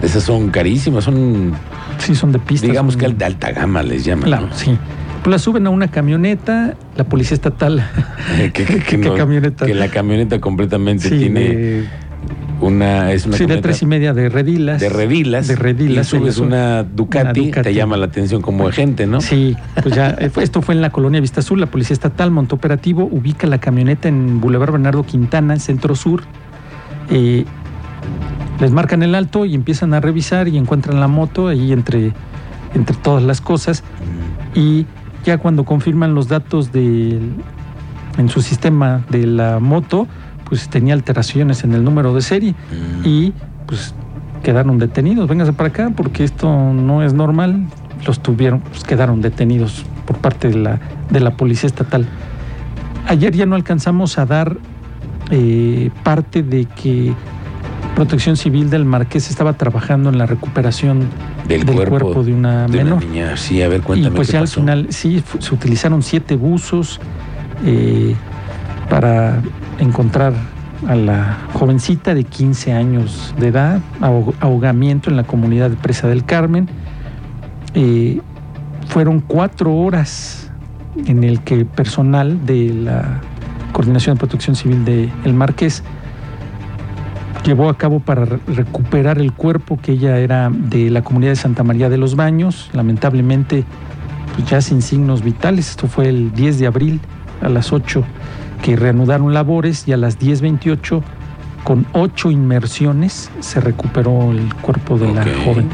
Esas 0.02 0.22
son 0.24 0.50
carísimas, 0.50 1.04
son, 1.04 1.52
Sí, 1.98 2.14
son 2.14 2.32
de 2.32 2.38
pista. 2.38 2.66
digamos 2.66 2.94
son- 2.94 3.00
que 3.00 3.08
de 3.08 3.24
alta 3.24 3.52
gama 3.52 3.82
les 3.82 4.04
llaman. 4.04 4.24
Claro, 4.24 4.46
¿no? 4.48 4.54
sí. 4.54 4.76
Pues 5.22 5.30
la 5.30 5.38
suben 5.38 5.66
a 5.68 5.70
una 5.70 5.88
camioneta, 5.88 6.74
la 6.96 7.04
policía 7.04 7.34
estatal. 7.36 7.84
que, 8.36 8.52
que- 8.52 8.64
que 8.64 8.78
¿Qué 8.84 8.98
no- 8.98 9.14
camioneta? 9.14 9.66
que 9.66 9.74
la 9.74 9.88
camioneta 9.88 10.40
completamente 10.40 11.08
sí, 11.08 11.18
tiene 11.18 11.84
una. 12.62 13.12
Es 13.12 13.26
una 13.26 13.36
sí, 13.36 13.46
de 13.46 13.58
tres 13.60 13.82
y 13.82 13.86
media 13.86 14.14
de 14.14 14.28
redilas. 14.28 14.80
de 14.80 14.88
redilas. 14.88 15.48
De 15.48 15.56
redilas, 15.56 16.06
Y 16.06 16.10
subes 16.18 16.38
una 16.38 16.82
Ducati, 16.82 17.40
una 17.40 17.46
Ducati. 17.48 17.68
te 17.68 17.74
llama 17.74 17.96
la 17.96 18.06
atención 18.06 18.40
como 18.42 18.70
gente, 18.70 19.06
¿no? 19.06 19.20
Sí, 19.20 19.56
pues 19.82 19.94
ya, 19.94 20.10
eh, 20.18 20.30
esto 20.40 20.62
fue 20.62 20.74
en 20.74 20.80
la 20.80 20.90
colonia 20.90 21.20
Vista 21.20 21.40
Azul. 21.40 21.60
La 21.60 21.66
policía 21.66 21.94
estatal 21.94 22.30
montó 22.30 22.56
operativo, 22.56 23.08
ubica 23.10 23.46
la 23.46 23.58
camioneta 23.58 24.08
en 24.08 24.40
Boulevard 24.40 24.72
Bernardo 24.72 25.04
Quintana, 25.04 25.54
en 25.54 25.60
Centro 25.60 25.94
Sur. 25.94 26.22
Eh, 27.10 27.44
les 28.60 28.70
marcan 28.70 29.02
el 29.02 29.14
alto 29.14 29.44
y 29.44 29.54
empiezan 29.54 29.92
a 29.94 30.00
revisar 30.00 30.48
y 30.48 30.56
encuentran 30.56 31.00
la 31.00 31.08
moto 31.08 31.48
ahí 31.48 31.72
entre, 31.72 32.12
entre 32.74 32.96
todas 32.96 33.22
las 33.22 33.40
cosas. 33.40 33.82
y 34.54 34.86
ya 35.24 35.38
cuando 35.38 35.64
confirman 35.64 36.14
los 36.14 36.28
datos 36.28 36.72
del- 36.72 37.32
en 38.18 38.28
su 38.28 38.42
sistema 38.42 39.02
de 39.08 39.26
la 39.26 39.60
moto, 39.60 40.06
pues 40.52 40.68
tenía 40.68 40.92
alteraciones 40.92 41.64
en 41.64 41.72
el 41.72 41.82
número 41.82 42.12
de 42.14 42.20
serie 42.20 42.50
Mm. 42.52 43.06
y 43.06 43.32
pues 43.66 43.94
quedaron 44.42 44.76
detenidos. 44.78 45.26
Vénganse 45.26 45.54
para 45.54 45.70
acá 45.70 45.90
porque 45.96 46.24
esto 46.24 46.74
no 46.74 47.02
es 47.02 47.14
normal. 47.14 47.64
Los 48.06 48.20
tuvieron, 48.20 48.60
pues 48.60 48.84
quedaron 48.84 49.22
detenidos 49.22 49.86
por 50.04 50.18
parte 50.18 50.48
de 50.48 50.56
la, 50.58 50.78
de 51.08 51.20
la 51.20 51.30
policía 51.38 51.68
estatal. 51.68 52.04
Ayer 53.08 53.34
ya 53.34 53.46
no 53.46 53.54
alcanzamos 53.56 54.18
a 54.18 54.26
dar 54.26 54.58
eh, 55.30 55.88
parte 56.02 56.42
de 56.42 56.66
que 56.66 57.14
Protección 57.94 58.36
Civil 58.36 58.68
del 58.68 58.84
Marqués 58.84 59.30
estaba 59.30 59.54
trabajando 59.54 60.10
en 60.10 60.18
la 60.18 60.26
recuperación 60.26 61.08
del, 61.48 61.64
del 61.64 61.74
cuerpo, 61.76 61.98
cuerpo 61.98 62.24
de 62.24 62.34
una 62.34 62.66
de 62.66 62.76
menor. 62.84 62.98
una 62.98 63.06
niña. 63.06 63.36
Sí, 63.38 63.62
a 63.62 63.68
ver, 63.68 63.80
Y 63.80 63.82
cuéntame 63.84 64.16
pues 64.16 64.28
qué 64.28 64.32
ya 64.34 64.40
al 64.40 64.48
final 64.48 64.86
sí 64.90 65.22
se 65.38 65.54
utilizaron 65.54 66.02
siete 66.02 66.36
buzos 66.36 67.00
eh, 67.64 68.14
para 68.92 69.40
encontrar 69.78 70.34
a 70.86 70.94
la 70.94 71.38
jovencita 71.54 72.14
de 72.14 72.24
15 72.24 72.74
años 72.74 73.34
de 73.38 73.48
edad, 73.48 73.80
ahog- 74.02 74.34
ahogamiento 74.40 75.08
en 75.08 75.16
la 75.16 75.22
comunidad 75.24 75.70
de 75.70 75.76
Presa 75.76 76.08
del 76.08 76.26
Carmen. 76.26 76.68
Eh, 77.72 78.20
fueron 78.88 79.20
cuatro 79.20 79.72
horas 79.74 80.50
en 81.06 81.24
el 81.24 81.40
que 81.40 81.64
personal 81.64 82.44
de 82.44 82.74
la 82.74 83.20
Coordinación 83.72 84.16
de 84.16 84.18
Protección 84.18 84.56
Civil 84.56 84.84
de 84.84 85.08
El 85.24 85.32
Marqués 85.32 85.82
llevó 87.46 87.70
a 87.70 87.78
cabo 87.78 88.00
para 88.00 88.26
re- 88.26 88.40
recuperar 88.46 89.16
el 89.18 89.32
cuerpo 89.32 89.78
que 89.80 89.92
ella 89.92 90.18
era 90.18 90.50
de 90.52 90.90
la 90.90 91.00
comunidad 91.02 91.30
de 91.32 91.36
Santa 91.36 91.62
María 91.62 91.88
de 91.88 91.96
los 91.96 92.14
Baños, 92.14 92.68
lamentablemente 92.74 93.64
pues 94.36 94.46
ya 94.50 94.60
sin 94.60 94.82
signos 94.82 95.22
vitales. 95.22 95.70
Esto 95.70 95.86
fue 95.86 96.10
el 96.10 96.32
10 96.34 96.58
de 96.58 96.66
abril 96.66 97.00
a 97.40 97.48
las 97.48 97.72
8 97.72 98.04
que 98.62 98.76
reanudaron 98.76 99.34
labores 99.34 99.86
y 99.86 99.92
a 99.92 99.96
las 99.96 100.18
10.28 100.18 101.02
con 101.64 101.86
ocho 101.92 102.30
inmersiones 102.30 103.30
se 103.40 103.60
recuperó 103.60 104.32
el 104.32 104.52
cuerpo 104.56 104.98
de 104.98 105.12
la 105.12 105.24
joven. 105.44 105.68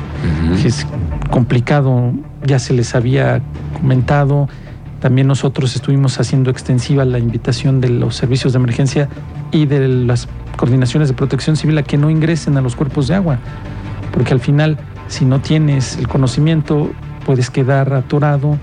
Es 0.65 0.87
complicado, 1.31 2.13
ya 2.45 2.59
se 2.59 2.75
les 2.75 2.95
había 2.95 3.41
comentado. 3.81 4.49
También 5.01 5.29
nosotros 5.29 5.77
estuvimos 5.77 6.19
haciendo 6.19 6.51
extensiva 6.51 7.05
la 7.05 7.19
invitación 7.19 7.81
de 7.81 7.89
los 7.89 8.17
servicios 8.17 8.53
de 8.53 8.59
emergencia 8.59 9.09
y 9.53 9.67
de 9.67 9.87
las 9.89 10.29
coordinaciones 10.57 11.09
de 11.09 11.15
protección 11.15 11.57
civil 11.57 11.79
a 11.79 11.83
que 11.85 11.97
no 11.97 12.11
ingresen 12.11 12.57
a 12.57 12.61
los 12.61 12.75
cuerpos 12.75 13.09
de 13.09 13.15
agua, 13.15 13.39
porque 14.13 14.35
al 14.35 14.41
final, 14.41 14.77
si 15.07 15.25
no 15.25 15.41
tienes 15.41 15.97
el 15.97 16.09
conocimiento, 16.09 16.91
puedes 17.25 17.49
quedar 17.49 17.95
atorado. 17.95 18.59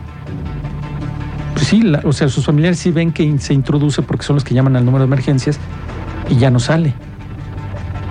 Sí, 1.66 1.82
la- 1.82 2.02
o 2.04 2.14
sea, 2.14 2.30
sus 2.30 2.46
familiares 2.46 2.80
sí 2.80 2.92
ven 2.92 3.12
que 3.12 3.38
se 3.40 3.54
introduce 3.54 4.02
porque 4.02 4.24
son 4.24 4.36
los 4.36 4.44
que 4.44 4.54
llaman 4.54 4.76
al 4.76 4.86
número 4.86 5.04
de 5.04 5.08
emergencias 5.08 5.60
y 6.30 6.36
ya 6.38 6.50
no 6.52 6.60
sale. 6.60 6.94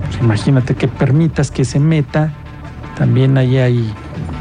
Pues 0.08 0.20
imagínate 0.22 0.74
que 0.74 0.88
permitas 0.88 1.50
que 1.50 1.64
se 1.64 1.78
meta, 1.80 2.32
también 2.98 3.36
ahí 3.38 3.56
hay 3.58 3.92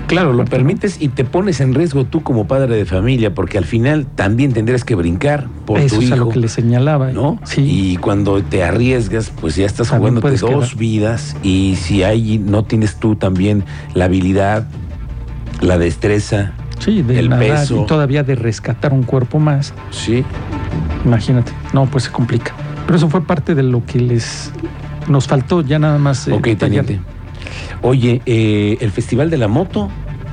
Claro, 0.07 0.33
lo 0.33 0.45
permites 0.45 1.01
y 1.01 1.07
te 1.07 1.23
pones 1.23 1.59
en 1.61 1.73
riesgo 1.73 2.03
tú 2.05 2.21
como 2.23 2.45
padre 2.45 2.75
de 2.75 2.85
familia, 2.85 3.33
porque 3.33 3.57
al 3.57 3.63
final 3.65 4.05
también 4.15 4.51
tendrás 4.53 4.83
que 4.83 4.93
brincar 4.95 5.47
por 5.65 5.79
Eso 5.79 5.95
tu 5.95 6.01
es 6.01 6.07
hijo. 6.07 6.13
a 6.13 6.17
lo 6.17 6.29
que 6.29 6.39
le 6.39 6.49
señalaba. 6.49 7.11
¿no? 7.13 7.39
Sí. 7.45 7.61
Y 7.93 7.97
cuando 7.97 8.43
te 8.43 8.63
arriesgas, 8.63 9.31
pues 9.41 9.55
ya 9.55 9.65
estás 9.65 9.89
También 9.89 10.15
jugándote 10.19 10.37
dos 10.53 10.65
quedar. 10.67 10.77
vidas 10.77 11.35
y 11.41 11.77
si 11.77 12.03
hay 12.03 12.37
no 12.37 12.63
tienes 12.63 12.97
tú 12.97 13.15
también 13.15 13.63
la 13.95 14.05
habilidad, 14.05 14.67
la 15.61 15.77
destreza, 15.79 16.51
sí, 16.83 17.01
de 17.01 17.19
el 17.19 17.29
nadar 17.29 17.61
peso. 17.61 17.83
y 17.83 17.85
todavía 17.85 18.23
de 18.23 18.35
rescatar 18.35 18.93
un 18.93 19.03
cuerpo 19.03 19.39
más. 19.39 19.73
sí, 19.91 20.23
Imagínate. 21.05 21.51
No, 21.73 21.85
pues 21.85 22.05
se 22.05 22.11
complica. 22.11 22.53
Pero 22.85 22.97
eso 22.97 23.09
fue 23.09 23.21
parte 23.25 23.55
de 23.55 23.63
lo 23.63 23.85
que 23.85 23.99
les 23.99 24.51
nos 25.07 25.27
faltó 25.27 25.61
ya 25.61 25.79
nada 25.79 25.97
más. 25.97 26.27
eh, 26.27 26.33
ok, 26.33 26.47
teniente. 26.57 26.99
Oye, 27.81 28.21
eh, 28.25 28.77
el 28.79 28.91
Festival 28.91 29.29
de 29.29 29.37
la 29.37 29.47
Moto, 29.49 29.89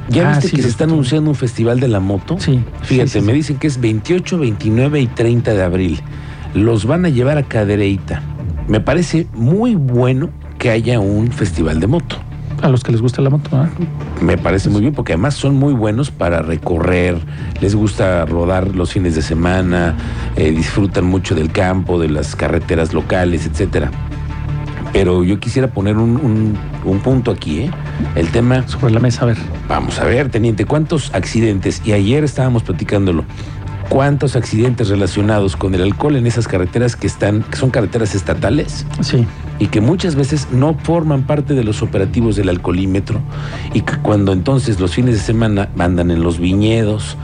¿ya 0.09 0.29
Ah, 0.29 0.35
viste 0.35 0.49
sí, 0.51 0.57
que 0.57 0.63
se 0.63 0.69
está 0.69 0.85
anunciando 0.85 1.31
un 1.31 1.37
Festival 1.37 1.81
de 1.81 1.89
la 1.89 1.99
Moto? 2.01 2.37
Sí. 2.39 2.61
Fíjate, 2.83 3.09
sí, 3.09 3.21
sí, 3.21 3.27
me 3.27 3.33
dicen 3.33 3.57
que 3.57 3.67
es 3.67 3.81
28, 3.81 4.39
29 4.39 5.01
y 5.01 5.07
30 5.09 5.55
de 5.55 5.63
abril. 5.63 6.01
Los 6.55 6.87
van 6.87 7.05
a 7.05 7.09
llevar 7.09 7.39
a 7.39 7.43
Cadereyta. 7.43 8.23
Me 8.69 8.81
parece 8.81 9.27
muy 9.35 9.75
bueno 9.75 10.31
que 10.59 10.71
haya 10.71 11.01
un 11.01 11.33
festival 11.33 11.81
de 11.81 11.87
moto. 11.89 12.17
A 12.63 12.69
los 12.69 12.83
que 12.85 12.93
les 12.93 13.01
gusta 13.01 13.23
la 13.23 13.31
moto. 13.31 13.51
Me 14.21 14.37
parece 14.37 14.69
muy 14.69 14.83
bien 14.83 14.93
porque 14.93 15.13
además 15.15 15.35
son 15.35 15.57
muy 15.57 15.73
buenos 15.73 16.11
para 16.11 16.43
recorrer, 16.43 17.17
les 17.61 17.75
gusta 17.75 18.27
rodar 18.27 18.75
los 18.75 18.93
fines 18.93 19.15
de 19.15 19.23
semana, 19.23 19.95
eh, 20.37 20.51
disfrutan 20.51 21.05
mucho 21.07 21.35
del 21.35 21.51
campo, 21.53 21.99
de 21.99 22.09
las 22.11 22.37
carreteras 22.37 22.93
locales, 22.93 23.47
etcétera. 23.47 23.91
Pero 24.93 25.23
yo 25.25 25.39
quisiera 25.39 25.69
poner 25.69 25.97
un, 25.97 26.17
un- 26.17 26.59
un 26.85 26.99
punto 26.99 27.31
aquí, 27.31 27.61
¿eh? 27.61 27.71
El 28.17 28.29
tema, 28.29 28.67
Sobre 28.67 28.93
la 28.93 29.01
mesa, 29.01 29.23
a 29.23 29.27
ver. 29.27 29.39
vamos 29.69 29.99
a 30.01 30.05
ver, 30.05 30.29
teniente, 30.31 30.65
¿cuántos 30.67 31.15
accidentes? 31.15 31.81
Y 31.85 31.93
ayer 31.93 32.25
estábamos 32.25 32.63
platicándolo. 32.65 33.25
¿Cuántos 33.89 34.37
accidentes 34.37 34.89
relacionados 34.89 35.57
con 35.57 35.75
el 35.75 35.83
alcohol 35.83 36.17
en 36.17 36.27
esas 36.27 36.47
carreteras 36.47 36.95
que 36.97 37.07
están, 37.07 37.43
que 37.43 37.57
son 37.57 37.71
carreteras 37.71 38.15
estatales? 38.15 38.85
Sí. 39.01 39.27
Y 39.61 39.69
que 39.69 39.81
muchas 39.81 40.17
veces 40.17 40.49
no 40.51 40.75
forman 40.83 41.23
parte 41.23 41.55
de 41.55 41.63
los 41.63 41.83
operativos 41.83 42.35
del 42.35 42.49
alcoholímetro 42.49 43.21
y 43.73 43.83
que 43.83 43.97
cuando 43.99 44.33
entonces 44.33 44.81
los 44.81 44.95
fines 44.95 45.15
de 45.15 45.21
semana 45.21 45.69
andan 45.79 46.11
en 46.11 46.23
los 46.23 46.41
viñedos 46.41 47.17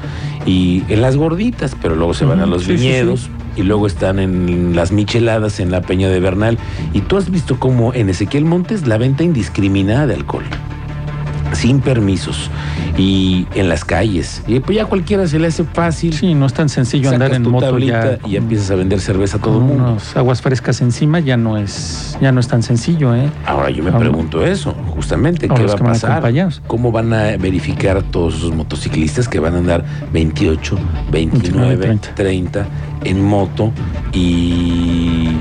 y 0.45 0.85
en 0.89 1.01
las 1.01 1.17
gorditas, 1.17 1.75
pero 1.83 1.97
luego 1.97 2.15
se 2.15 2.27
van 2.27 2.41
a 2.41 2.47
los 2.47 2.63
sí, 2.63 2.77
sí, 2.77 2.85
viñedos 2.85 3.31
y 3.57 3.63
luego 3.63 3.87
están 3.87 4.19
en 4.19 4.77
las 4.77 4.93
micheladas 4.93 5.59
en 5.61 5.71
la 5.71 5.81
Peña 5.81 6.09
de 6.09 6.21
Bernal. 6.21 6.59
Y 6.93 7.01
tú 7.01 7.17
has 7.17 7.31
visto 7.31 7.59
cómo 7.59 7.95
en 7.95 8.11
Ezequiel 8.11 8.45
Montes 8.45 8.87
la 8.87 8.99
venta 8.99 9.25
indiscriminada 9.25 10.07
de 10.07 10.15
alcohol 10.15 10.45
sin 11.53 11.81
permisos 11.81 12.51
y 12.99 13.47
en 13.55 13.69
las 13.69 13.85
calles 13.85 14.43
y 14.47 14.61
pues 14.61 14.77
ya 14.77 14.83
a 14.83 14.87
cualquiera 14.87 15.27
se 15.27 15.39
le 15.39 15.47
hace 15.49 15.65
fácil 15.65 16.13
Sí, 16.13 16.35
no 16.35 16.47
es 16.47 16.53
tan 16.55 16.69
sencillo 16.69 17.11
andar 17.11 17.33
en 17.35 17.43
tu 17.45 17.51
moto 17.51 17.79
ya. 17.79 18.19
y 18.27 18.33
ya 18.33 18.39
empiezas 18.39 18.71
a 18.71 18.75
vender 18.75 19.01
cerveza 19.01 19.37
a 19.39 19.41
todo 19.41 19.59
el 19.59 19.65
mundo 19.65 19.85
unos 19.85 20.17
aguas 20.17 20.43
frescas 20.43 20.81
encima 20.81 21.21
ya 21.21 21.37
no 21.37 21.57
es 21.57 22.17
ya 22.21 22.33
no 22.33 22.41
es 22.41 22.49
tan 22.49 22.63
sencillo, 22.63 23.15
¿eh? 23.15 23.29
Ahora 23.45 23.71
yo 23.71 23.83
me 23.83 23.91
Ahora- 23.91 24.01
pregunto 24.01 24.45
eso, 24.45 24.73
justamente, 24.95 25.49
¿qué 25.49 25.55
va 25.65 25.73
a 25.73 25.77
van 25.77 25.85
pasar? 25.85 26.33
¿Cómo 26.67 26.91
van 26.91 27.13
a 27.13 27.37
verificar 27.37 28.03
todos 28.03 28.37
esos 28.37 28.55
motociclistas 28.55 29.29
que 29.29 29.39
van 29.39 29.55
a 29.55 29.59
andar 29.59 29.85
28, 30.13 30.79
29, 31.11 31.77
29, 31.77 32.01
30 32.15 32.67
en 33.05 33.23
moto 33.23 33.71
y 34.13 35.37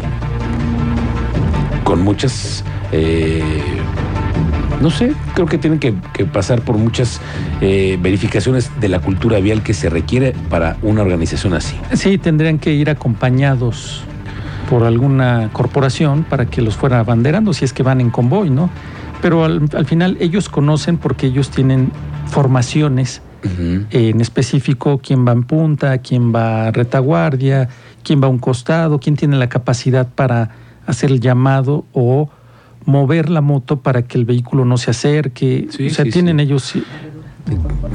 con 1.86 2.02
muchas, 2.02 2.64
eh, 2.92 3.75
no 4.82 4.90
sé, 4.90 5.14
creo 5.34 5.48
que 5.48 5.58
tienen 5.58 5.80
que, 5.80 5.94
que 6.14 6.26
pasar 6.26 6.62
por 6.62 6.78
muchas 6.78 7.22
eh, 7.62 7.98
verificaciones 8.02 8.72
de 8.80 8.90
la 8.90 9.00
cultura 9.00 9.40
vial 9.40 9.64
que 9.64 9.74
se 9.74 9.90
requiere 9.90 10.34
para 10.50 10.78
una 10.82 11.02
organización 11.02 11.54
así. 11.54 11.76
Sí, 11.94 12.18
tendrían 12.18 12.60
que 12.60 12.74
ir 12.74 12.90
acompañados 12.90 14.04
por 14.70 14.84
alguna 14.84 15.50
corporación 15.54 16.24
para 16.24 16.48
que 16.48 16.62
los 16.62 16.76
fuera 16.76 17.00
abanderando 17.00 17.54
si 17.54 17.66
es 17.66 17.74
que 17.74 17.84
van 17.84 18.02
en 18.02 18.10
convoy, 18.10 18.50
¿no? 18.50 18.70
Pero 19.22 19.46
al, 19.46 19.70
al 19.76 19.86
final 19.86 20.18
ellos 20.20 20.50
conocen 20.50 20.98
porque 20.98 21.28
ellos 21.28 21.50
tienen 21.50 21.92
formaciones 22.28 23.22
en 23.92 24.22
específico 24.22 25.00
quién 25.04 25.26
va 25.26 25.32
en 25.32 25.44
punta, 25.44 26.00
quién 26.00 26.34
va 26.34 26.68
a 26.68 26.72
retaguardia, 26.72 27.70
quién 28.04 28.22
va 28.22 28.28
a 28.28 28.30
un 28.30 28.40
costado, 28.40 29.00
quién 29.00 29.16
tiene 29.16 29.38
la 29.38 29.50
capacidad 29.50 30.08
para 30.08 30.50
hacer 30.88 31.12
el 31.12 31.20
llamado 31.20 31.86
o 31.94 32.30
mover 32.86 33.30
la 33.30 33.42
moto 33.42 33.78
para 33.80 34.04
que 34.04 34.18
el 34.18 34.26
vehículo 34.26 34.66
no 34.66 34.78
se 34.78 34.92
acerque. 34.92 35.68
Sí, 35.70 35.88
o 35.88 35.90
sea, 35.90 36.06
sí, 36.06 36.12
tienen 36.12 36.38
sí. 36.38 36.44
ellos 36.44 36.74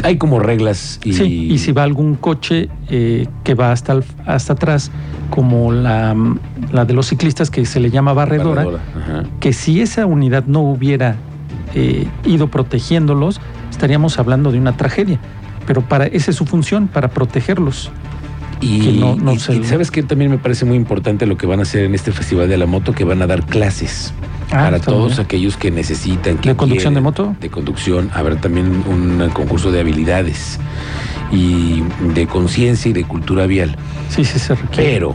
Hay 0.05 0.17
como 0.17 0.39
reglas 0.39 1.01
y... 1.05 1.13
Sí, 1.13 1.49
y 1.51 1.59
si 1.59 1.73
va 1.73 1.83
algún 1.83 2.15
coche 2.15 2.69
eh, 2.89 3.27
que 3.45 3.55
va 3.55 3.73
hasta, 3.73 3.95
el- 3.95 4.05
hasta 4.27 4.53
atrás, 4.53 4.91
como 5.31 5.73
la, 5.73 6.17
la 6.73 6.85
de 6.85 6.95
los 6.95 7.07
ciclistas 7.09 7.51
que 7.51 7.65
se 7.67 7.81
le 7.81 7.91
llama 7.91 8.13
barredora, 8.13 8.67
que 9.41 9.53
si 9.53 9.81
esa 9.81 10.07
unidad 10.07 10.45
no 10.47 10.61
hubiera 10.61 11.17
eh, 11.75 12.07
ido 12.25 12.49
protegiéndolos, 12.49 13.41
estaríamos 13.71 14.19
hablando 14.19 14.53
de 14.53 14.59
una 14.59 14.77
tragedia. 14.77 15.19
Pero 15.67 15.83
para 15.83 16.07
esa 16.07 16.31
es 16.33 16.37
su 16.37 16.47
función, 16.47 16.89
para 16.89 17.09
protegerlos. 17.09 17.91
Y, 18.61 18.81
que 18.81 18.93
no- 18.93 19.17
no 19.17 19.33
y- 19.35 19.39
se- 19.39 19.57
y 19.57 19.65
sabes 19.65 19.91
que 19.91 20.03
también 20.03 20.31
me 20.31 20.39
parece 20.39 20.65
muy 20.65 20.77
importante 20.77 21.27
lo 21.27 21.37
que 21.37 21.47
van 21.47 21.61
a 21.61 21.63
hacer 21.63 21.85
en 21.85 21.95
este 21.95 22.13
Festival 22.13 22.49
de 22.49 22.57
la 22.57 22.67
Moto, 22.67 22.93
que 22.93 23.05
van 23.05 23.23
a 23.23 23.27
dar 23.27 23.45
clases 23.47 24.13
Ah, 24.53 24.65
para 24.65 24.81
todos 24.81 25.13
bien. 25.13 25.21
aquellos 25.21 25.57
que 25.57 25.71
necesitan. 25.71 26.39
Que 26.39 26.51
¿De 26.51 26.57
conducción 26.57 26.95
de 26.95 27.01
quieren, 27.01 27.03
moto? 27.03 27.37
De 27.41 27.51
conducción. 27.51 28.11
Habrá 28.15 28.37
también 28.37 28.85
un 28.89 29.31
concurso 29.33 29.71
de 29.71 29.81
habilidades 29.81 30.59
y 31.33 31.83
de 32.15 32.27
conciencia 32.27 32.91
y 32.91 32.93
de 32.93 33.05
cultura 33.05 33.47
vial. 33.47 33.77
Sí, 34.09 34.25
sí, 34.25 34.39
se 34.39 34.55
requiere. 34.55 34.93
Pero 34.93 35.15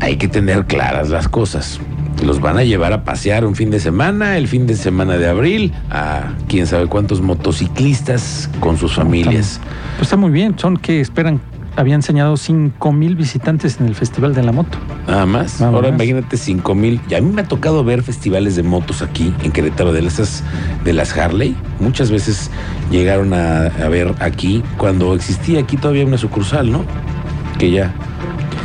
hay 0.00 0.16
que 0.16 0.28
tener 0.28 0.66
claras 0.66 1.10
las 1.10 1.28
cosas. 1.28 1.80
Los 2.24 2.40
van 2.40 2.56
a 2.56 2.64
llevar 2.64 2.94
a 2.94 3.04
pasear 3.04 3.44
un 3.44 3.54
fin 3.54 3.70
de 3.70 3.78
semana, 3.78 4.38
el 4.38 4.48
fin 4.48 4.66
de 4.66 4.74
semana 4.74 5.18
de 5.18 5.28
abril, 5.28 5.74
a 5.90 6.32
quién 6.48 6.66
sabe 6.66 6.86
cuántos 6.86 7.20
motociclistas 7.20 8.48
con 8.60 8.78
sus 8.78 8.94
familias. 8.94 9.60
Pues 9.96 10.06
está 10.08 10.16
muy 10.16 10.30
bien, 10.30 10.58
son 10.58 10.78
que 10.78 11.02
esperan, 11.02 11.40
habían 11.76 11.96
enseñado 11.96 12.36
5 12.36 12.92
mil 12.92 13.16
visitantes 13.16 13.78
en 13.80 13.86
el 13.86 13.94
Festival 13.94 14.34
de 14.34 14.42
la 14.42 14.52
Moto. 14.52 14.78
Nada 15.06 15.26
más. 15.26 15.60
Nada 15.60 15.72
Ahora 15.72 15.88
más. 15.90 15.96
imagínate 15.96 16.36
5 16.36 16.74
mil. 16.74 17.00
Y 17.08 17.14
a 17.14 17.20
mí 17.20 17.30
me 17.32 17.42
ha 17.42 17.48
tocado 17.48 17.84
ver 17.84 18.02
festivales 18.02 18.56
de 18.56 18.62
motos 18.62 19.02
aquí 19.02 19.32
en 19.42 19.52
Querétaro, 19.52 19.92
de 19.92 20.06
esas 20.06 20.42
de 20.84 20.92
las 20.92 21.16
Harley. 21.16 21.54
Muchas 21.80 22.10
veces 22.10 22.50
llegaron 22.90 23.32
a, 23.34 23.66
a 23.66 23.88
ver 23.88 24.14
aquí, 24.20 24.62
cuando 24.78 25.14
existía 25.14 25.60
aquí 25.60 25.76
todavía 25.76 26.04
una 26.06 26.18
sucursal, 26.18 26.70
¿no? 26.72 26.84
Que 27.58 27.70
ya, 27.70 27.94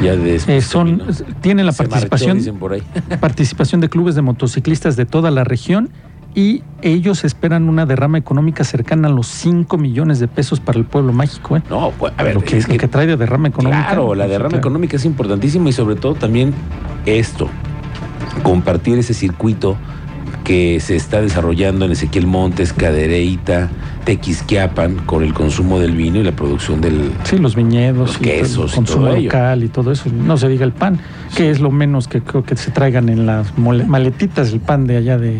ya 0.04 0.14
Eh, 0.14 0.62
son, 0.62 1.02
tienen 1.42 1.66
la 1.66 1.72
marchó, 1.72 1.90
participación, 1.90 2.58
por 2.58 2.74
ahí. 2.74 2.84
participación 3.20 3.82
de 3.82 3.90
clubes 3.90 4.16
de 4.16 4.22
motociclistas 4.22 4.96
de 4.96 5.06
toda 5.06 5.32
la 5.32 5.44
región 5.44 5.90
y 6.34 6.64
ellos 6.82 7.24
esperan 7.24 7.68
una 7.68 7.86
derrama 7.86 8.18
económica 8.18 8.64
cercana 8.64 9.08
a 9.08 9.12
los 9.12 9.28
5 9.28 9.78
millones 9.78 10.20
de 10.20 10.28
pesos 10.28 10.60
para 10.60 10.80
el 10.80 10.86
pueblo 10.86 11.14
mágico. 11.14 11.58
¿eh? 11.58 11.64
No, 11.70 11.92
pues, 11.98 12.14
a 12.18 12.24
ver, 12.24 12.36
lo, 12.36 12.42
que, 12.42 12.58
es 12.58 12.68
lo 12.68 12.74
que, 12.74 12.80
que 12.80 12.88
trae 12.88 13.06
de 13.06 13.18
derrama 13.18 13.50
económica. 13.50 13.88
claro, 13.88 14.16
la 14.16 14.28
derrama 14.28 14.50
claro. 14.50 14.60
económica 14.60 14.98
es 14.98 15.06
importantísima 15.06 15.70
y 15.70 15.74
sobre 15.74 15.96
todo 15.96 16.16
también 16.16 16.54
esto, 17.06 17.50
compartir 18.44 18.98
ese 18.98 19.14
circuito 19.14 19.76
que 20.52 20.82
se 20.82 20.98
está 20.98 21.22
desarrollando 21.22 21.86
en 21.86 21.94
Ezequiel 21.94 22.28
Montes, 22.28 22.74
Cadereyta, 22.74 23.70
Tequisquiapan, 24.04 24.96
con 25.06 25.24
el 25.24 25.34
consumo 25.34 25.80
del 25.80 25.94
vino 25.96 26.20
y 26.20 26.24
la 26.24 26.34
producción 26.34 26.82
del... 26.82 27.10
Sí, 27.24 27.38
los 27.38 27.56
viñedos, 27.56 28.10
Los 28.10 28.16
el 28.18 28.22
quesos 28.22 28.74
y 28.74 28.76
consumo 28.76 29.08
ello. 29.08 29.22
local 29.30 29.64
y 29.64 29.70
todo 29.70 29.94
eso. 29.94 30.10
No 30.12 30.36
se 30.36 30.50
diga 30.50 30.66
el 30.66 30.74
pan, 30.74 31.00
que 31.38 31.52
es 31.52 31.62
lo 31.62 31.72
menos 31.72 32.10
que 32.10 32.20
creo 32.20 32.44
que 32.44 32.58
se 32.58 32.70
traigan 32.72 33.08
en 33.08 33.26
las 33.26 33.58
maletitas 33.58 34.52
el 34.52 34.60
pan 34.60 34.88
de 34.88 34.98
allá 34.98 35.18
de, 35.18 35.40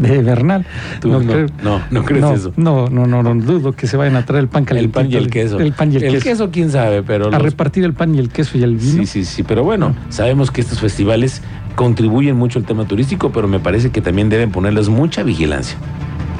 de 0.00 0.22
Bernal. 0.24 0.66
Tú 1.00 1.08
no, 1.10 1.20
creo- 1.20 1.46
no, 1.62 1.80
no 1.92 2.04
crees 2.04 2.22
no, 2.22 2.34
eso. 2.34 2.52
No, 2.56 2.88
no, 2.88 3.06
no, 3.06 3.22
no, 3.22 3.34
dudo 3.36 3.70
que 3.76 3.86
se 3.86 3.96
vayan 3.96 4.16
a 4.16 4.26
traer 4.26 4.42
el 4.42 4.48
pan 4.48 4.62
El 4.62 4.66
calentito. 4.66 4.92
pan 5.00 5.12
y 5.12 5.14
el 5.14 5.30
queso. 5.30 5.60
El 5.60 5.72
pan 5.72 5.92
y 5.92 5.96
el, 5.98 6.20
queso. 6.20 6.50
quién 6.50 6.72
sabe, 6.72 7.04
pero... 7.04 7.28
A 7.28 7.30
los- 7.30 7.42
repartir 7.42 7.84
el 7.84 7.92
pan 7.92 8.12
y 8.12 8.18
el 8.18 8.30
queso 8.30 8.58
y 8.58 8.64
el 8.64 8.74
vino. 8.76 9.04
Sí, 9.04 9.06
sí, 9.06 9.24
sí, 9.24 9.44
pero 9.44 9.62
bueno, 9.62 9.94
sabemos 10.08 10.50
que 10.50 10.62
estos 10.62 10.80
festivales 10.80 11.42
contribuyen 11.78 12.34
mucho 12.36 12.58
al 12.58 12.64
tema 12.64 12.86
turístico, 12.86 13.30
pero 13.30 13.46
me 13.46 13.60
parece 13.60 13.90
que 13.90 14.00
también 14.00 14.28
deben 14.28 14.50
ponerles 14.50 14.88
mucha 14.88 15.22
vigilancia. 15.22 15.78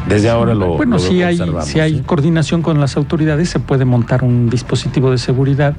Desde 0.09 0.31
ahora 0.31 0.53
lo 0.53 0.77
Bueno, 0.77 0.97
lo 0.97 0.99
si 0.99 1.23
hay, 1.23 1.39
si 1.63 1.79
hay 1.79 1.99
¿sí? 1.99 2.03
coordinación 2.05 2.61
con 2.61 2.81
las 2.81 2.97
autoridades, 2.97 3.49
se 3.49 3.61
puede 3.61 3.85
montar 3.85 4.25
un 4.25 4.51
dispositivo 4.51 5.13
de 5.13 5.19
seguridad. 5.19 5.77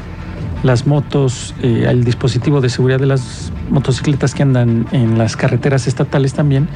Las 0.63 0.87
motos, 0.87 1.55
eh, 1.61 1.87
el 1.89 2.05
dispositivo 2.05 2.61
de 2.61 2.69
seguridad 2.69 3.01
de 3.01 3.07
las 3.07 3.51
motocicletas 3.69 4.33
que 4.33 4.43
andan 4.43 4.85
en 4.93 5.17
las 5.17 5.35
carreteras 5.35 5.87
estatales 5.87 6.33
también, 6.33 6.69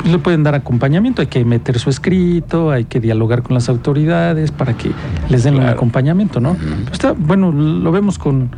pues 0.00 0.10
le 0.10 0.18
pueden 0.18 0.42
dar 0.42 0.56
acompañamiento. 0.56 1.22
Hay 1.22 1.28
que 1.28 1.44
meter 1.44 1.78
su 1.78 1.90
escrito, 1.90 2.72
hay 2.72 2.86
que 2.86 2.98
dialogar 2.98 3.44
con 3.44 3.54
las 3.54 3.68
autoridades 3.68 4.50
para 4.50 4.76
que 4.76 4.90
les 5.28 5.44
den 5.44 5.54
un 5.54 5.60
Claro. 5.60 5.76
acompañamiento, 5.76 6.40
¿no? 6.40 6.56
Está, 6.92 7.12
bueno, 7.16 7.52
lo 7.52 7.92
vemos 7.92 8.18
con... 8.18 8.50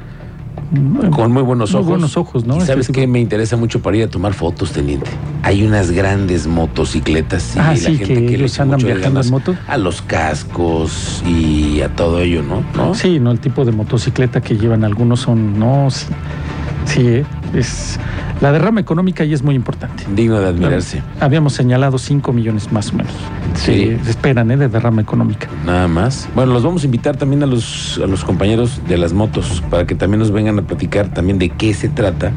Con 1.15 1.33
muy 1.33 1.43
buenos 1.43 1.71
Muy 1.73 1.79
ojos. 1.81 1.89
buenos 1.91 2.17
ojos, 2.17 2.45
¿no? 2.45 2.57
¿Y 2.59 2.61
sabes 2.63 2.89
qué? 2.89 3.07
Me 3.07 3.21
interesa 3.21 3.57
mucho 3.57 3.81
para 3.81 3.97
ir 3.97 4.05
a 4.05 4.09
tomar 4.09 4.35
fotos, 4.35 4.73
teniente. 4.73 5.11
Hay 5.43 5.65
unas 5.65 5.91
grandes 5.91 6.47
motocicletas 6.47 7.57
y 7.57 7.59
Ah, 7.59 7.71
la 7.71 7.77
sí, 7.77 7.97
gente 7.97 8.05
que 8.05 8.15
que, 8.15 8.21
le 8.21 8.35
ellos 8.37 8.53
echa 8.55 8.63
andan 8.65 8.79
viajando 8.79 9.07
en 9.07 9.13
ganas 9.15 9.31
moto. 9.31 9.57
a 9.67 9.77
los 9.79 10.03
cascos 10.03 11.23
y 11.27 11.81
a 11.81 11.89
todo 11.95 12.21
ello, 12.21 12.43
¿no? 12.43 12.63
¿No? 12.77 12.95
Sí, 12.95 13.19
no, 13.21 13.31
el 13.31 13.41
tipo 13.41 13.65
de 13.65 13.73
motocicleta 13.73 14.41
que 14.41 14.57
llevan 14.57 14.85
algunos 14.85 15.21
son, 15.21 15.59
no, 15.59 15.91
sí, 15.91 16.07
sí, 16.87 17.01
eh, 17.07 17.25
es 17.55 17.99
la 18.41 18.53
derrama 18.53 18.81
económica 18.81 19.25
y 19.25 19.33
es 19.35 19.43
muy 19.43 19.55
importante. 19.55 20.05
Digno 20.15 20.39
de 20.41 20.49
admirarse. 20.49 21.03
Habíamos 21.21 21.53
señalado 21.55 21.99
5 21.99 22.33
millones 22.33 22.71
más 22.73 22.91
o 22.93 22.97
menos. 22.97 23.13
Sí. 23.55 23.97
se 24.05 24.11
esperan, 24.11 24.51
¿eh? 24.51 24.57
De 24.57 24.69
derrama 24.69 25.01
económica. 25.03 25.49
Nada 25.67 25.89
más. 25.89 26.29
Bueno, 26.35 26.53
los 26.53 26.63
vamos 26.63 26.83
a 26.83 26.87
invitar 26.87 27.17
también 27.17 27.43
a 27.43 27.47
los, 27.47 28.01
a 28.03 28.07
los 28.07 28.25
compañeros 28.25 28.81
de 28.87 28.97
las 28.99 29.13
motos 29.13 29.63
para 29.71 29.87
que 29.87 29.95
también 29.95 30.21
nos 30.21 30.31
vengan 30.31 30.59
a 30.59 30.63
platicar 30.63 31.09
también 31.13 31.39
de 31.39 31.49
qué 31.49 31.75
se 31.75 31.89
trata 31.89 32.33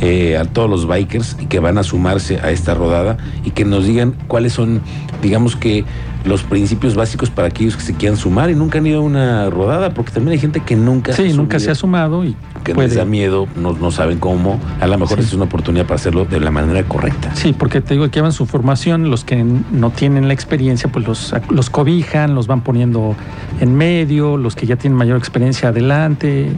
eh, 0.00 0.36
a 0.36 0.44
todos 0.44 0.68
los 0.68 0.86
bikers 0.88 1.36
y 1.40 1.46
que 1.46 1.60
van 1.60 1.78
a 1.78 1.82
sumarse 1.82 2.38
a 2.40 2.50
esta 2.50 2.74
rodada 2.74 3.16
y 3.44 3.50
que 3.50 3.64
nos 3.64 3.84
digan 3.86 4.14
cuáles 4.26 4.52
son, 4.52 4.80
digamos 5.22 5.54
que, 5.56 5.84
los 6.24 6.42
principios 6.42 6.96
básicos 6.96 7.30
para 7.30 7.46
aquellos 7.46 7.76
que 7.76 7.82
se 7.82 7.94
quieran 7.94 8.18
sumar 8.18 8.50
y 8.50 8.56
nunca 8.56 8.78
han 8.78 8.86
ido 8.88 8.98
a 8.98 9.02
una 9.02 9.48
rodada, 9.48 9.94
porque 9.94 10.10
también 10.10 10.32
hay 10.32 10.40
gente 10.40 10.58
que 10.58 10.74
nunca 10.74 11.12
Sí, 11.12 11.32
nunca 11.34 11.60
se 11.60 11.70
ha 11.70 11.76
sumado 11.76 12.24
y 12.24 12.34
que 12.64 12.74
puede- 12.74 12.88
les 12.88 12.96
da 12.96 13.04
miedo, 13.04 13.46
no, 13.54 13.74
no 13.74 13.92
saben 13.92 14.18
cómo. 14.18 14.58
A 14.80 14.88
lo 14.88 14.98
mejor 14.98 15.18
Sí. 15.20 15.24
es 15.28 15.32
una 15.36 15.44
oportunidad 15.44 15.84
para 15.86 15.96
hacerlo 15.96 16.24
de 16.24 16.40
la 16.40 16.50
manera 16.50 16.82
correcta. 16.84 17.34
Sí, 17.34 17.52
porque 17.56 17.80
te 17.80 17.94
digo 17.94 18.04
que 18.10 18.16
llevan 18.16 18.32
su 18.32 18.46
formación, 18.46 19.08
los 19.10 19.24
que 19.24 19.44
no 19.44 19.90
tienen 19.90 20.26
la 20.28 20.34
experiencia, 20.34 20.90
pues 20.90 21.06
los, 21.06 21.34
los 21.50 21.70
cobijan, 21.70 22.34
los 22.34 22.46
van 22.46 22.62
poniendo 22.62 23.14
en 23.60 23.74
medio, 23.76 24.36
los 24.36 24.54
que 24.56 24.66
ya 24.66 24.76
tienen 24.76 24.96
mayor 24.98 25.16
experiencia 25.18 25.68
adelante, 25.68 26.48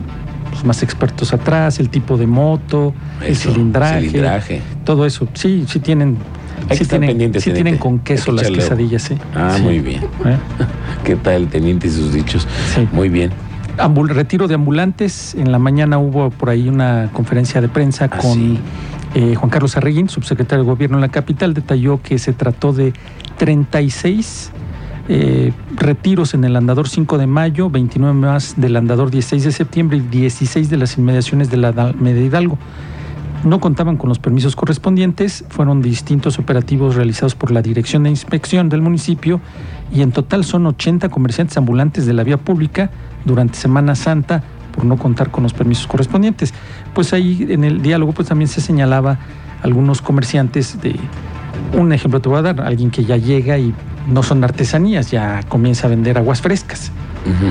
los 0.52 0.64
más 0.64 0.82
expertos 0.82 1.32
atrás, 1.32 1.78
el 1.78 1.90
tipo 1.90 2.16
de 2.16 2.26
moto, 2.26 2.94
el 3.25 3.37
cilindraje, 3.37 4.06
cilindraje. 4.06 4.62
todo 4.85 5.04
eso. 5.06 5.28
Sí, 5.35 5.64
sí 5.68 5.78
tienen, 5.80 6.16
Hay 6.16 6.62
sí 6.62 6.66
que 6.68 6.82
estar 6.85 6.88
tienen, 6.99 7.08
pendientes, 7.11 7.42
sí 7.44 7.50
tienen 7.50 7.75
teniente. 7.75 7.82
con 7.82 7.99
queso 8.00 8.26
que 8.35 8.42
las 8.42 8.50
quesadillas, 8.50 9.02
sí. 9.02 9.14
Ah, 9.35 9.52
Sí. 9.56 9.62
muy 9.62 9.78
bien. 9.80 10.02
¿Eh? 10.25 10.37
¿Qué 11.04 11.16
tal 11.16 11.35
el 11.35 11.49
teniente 11.49 11.87
y 11.87 11.90
sus 11.90 12.12
dichos? 12.12 12.47
Sí. 12.75 12.88
Muy 12.92 13.08
bien. 13.08 13.30
Ambul- 13.78 14.08
retiro 14.08 14.49
de 14.49 14.54
ambulantes. 14.54 15.35
En 15.35 15.52
la 15.52 15.58
mañana 15.58 15.99
hubo 15.99 16.30
por 16.30 16.50
ahí 16.50 16.68
una 16.68 17.11
conferencia 17.12 17.61
de 17.61 17.68
prensa 17.68 18.06
Ah, 18.11 18.18
con 18.18 18.35
sí. 18.35 18.58
eh, 19.14 19.35
Juan 19.35 19.50
Carlos 19.50 19.76
Arreguín, 19.76 20.08
subsecretario 20.08 20.64
de 20.64 20.70
Gobierno 20.70 20.97
en 20.97 21.00
la 21.02 21.08
capital. 21.08 21.54
Detalló 21.54 22.00
que 22.02 22.18
se 22.18 22.32
trató 22.32 22.73
de 22.73 22.92
36 23.38 24.50
eh, 25.11 25.52
retiros 25.76 26.35
en 26.35 26.44
el 26.44 26.54
andador 26.56 26.88
5 26.88 27.16
de 27.18 27.26
mayo, 27.26 27.70
29 27.70 28.14
más 28.14 28.54
del 28.58 28.76
andador 28.76 29.11
16 29.11 29.44
de 29.44 29.52
septiembre 29.52 29.97
y 29.99 30.00
16 30.00 30.68
de 30.68 30.76
las 30.76 30.99
inmediaciones 30.99 31.50
de 31.50 31.56
la 31.56 31.68
Alameda 31.68 32.20
Hidalgo. 32.20 32.58
No 33.44 33.61
contaban 33.61 33.97
con 33.97 34.08
los 34.08 34.18
permisos 34.18 34.56
correspondientes, 34.56 35.44
fueron 35.49 35.80
distintos 35.80 36.38
operativos 36.40 36.97
realizados 36.97 37.37
por 37.37 37.52
la 37.52 37.62
Dirección 37.62 38.02
de 38.02 38.11
Inspección 38.11 38.68
del 38.68 38.82
municipio 38.82 39.40
y 39.93 40.02
en 40.02 40.10
total 40.10 40.45
son 40.45 40.67
80 40.67 41.08
comerciantes 41.08 41.56
ambulantes 41.56 42.04
de 42.04 42.12
la 42.14 42.25
vía 42.25 42.36
pública 42.36 42.91
durante 43.25 43.59
Semana 43.59 43.95
Santa 43.95 44.43
por 44.75 44.85
no 44.85 44.97
contar 44.97 45.31
con 45.31 45.43
los 45.43 45.52
permisos 45.52 45.87
correspondientes. 45.87 46.54
Pues 46.95 47.13
ahí 47.13 47.47
en 47.49 47.65
el 47.65 47.83
diálogo 47.83 48.13
pues 48.13 48.28
también 48.28 48.49
se 48.49 48.61
señalaba 48.61 49.19
algunos 49.63 50.00
comerciantes 50.02 50.81
de 50.81 50.97
un 51.76 51.93
ejemplo 51.93 52.21
te 52.21 52.28
voy 52.28 52.39
a 52.39 52.43
dar, 52.43 52.61
alguien 52.61 52.91
que 52.91 53.04
ya 53.04 53.17
llega 53.17 53.59
y 53.59 53.75
no 54.07 54.23
son 54.23 54.43
artesanías, 54.45 55.11
ya 55.11 55.43
comienza 55.49 55.87
a 55.87 55.91
vender 55.91 56.17
aguas 56.17 56.41
frescas. 56.41 56.93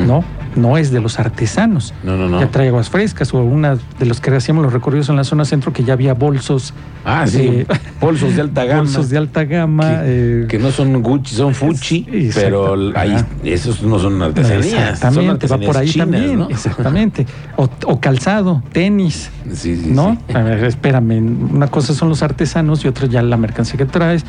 ¿no? 0.08 0.24
No 0.58 0.78
es 0.78 0.92
de 0.92 1.00
los 1.00 1.20
artesanos 1.20 1.94
No, 2.04 2.18
no, 2.18 2.28
no. 2.28 2.40
ya 2.40 2.50
trae 2.50 2.68
aguas 2.70 2.90
frescas 2.90 3.34
o 3.34 3.40
una 3.44 3.78
de 4.00 4.06
los 4.06 4.20
que 4.20 4.32
hacíamos 4.36 4.64
los 4.64 4.74
recorridos 4.74 5.08
en 5.10 5.16
la 5.16 5.24
zona 5.24 5.46
centro 5.46 5.72
que 5.72 5.84
ya 5.84 5.94
había 5.94 6.14
bolsos 6.14 6.74
Ah, 7.06 7.26
sí. 7.28 7.38
de- 7.38 7.68
Bolsos 8.02 8.36
de 8.36 8.42
alta 8.42 8.66
gama. 8.66 8.82
bolsos 8.82 9.10
de 9.10 9.18
alta 9.18 9.46
gama 9.46 10.02
que, 10.02 10.44
eh, 10.44 10.46
que 10.50 10.60
no 10.60 10.72
son 10.72 11.02
Gucci, 11.02 11.36
son 11.36 11.54
Fuchi, 11.56 12.06
pero 12.36 12.76
ahí, 12.96 13.16
esos 13.44 13.82
no 13.84 13.98
son 14.00 14.22
artesanías. 14.22 15.00
Son 15.00 15.10
exactamente 15.18 15.48
va 15.48 15.58
por 15.58 15.78
ahí 15.78 15.88
chinas, 15.90 16.08
también 16.10 16.40
¿no? 16.40 16.50
exactamente 16.50 17.26
o, 17.56 17.70
o 17.86 18.00
calzado 18.00 18.62
tenis 18.74 19.30
Sí, 19.54 19.76
sí, 19.78 19.90
no 19.92 20.18
sí. 20.28 20.36
a 20.36 20.42
ver 20.44 20.64
espérame 20.66 21.20
una 21.54 21.68
cosa 21.68 21.94
son 21.94 22.10
los 22.10 22.22
artesanos 22.24 22.84
y 22.84 22.88
otra 22.88 23.08
ya 23.08 23.22
la 23.22 23.38
mercancía 23.38 23.78
que 23.78 23.86
traes 23.86 24.26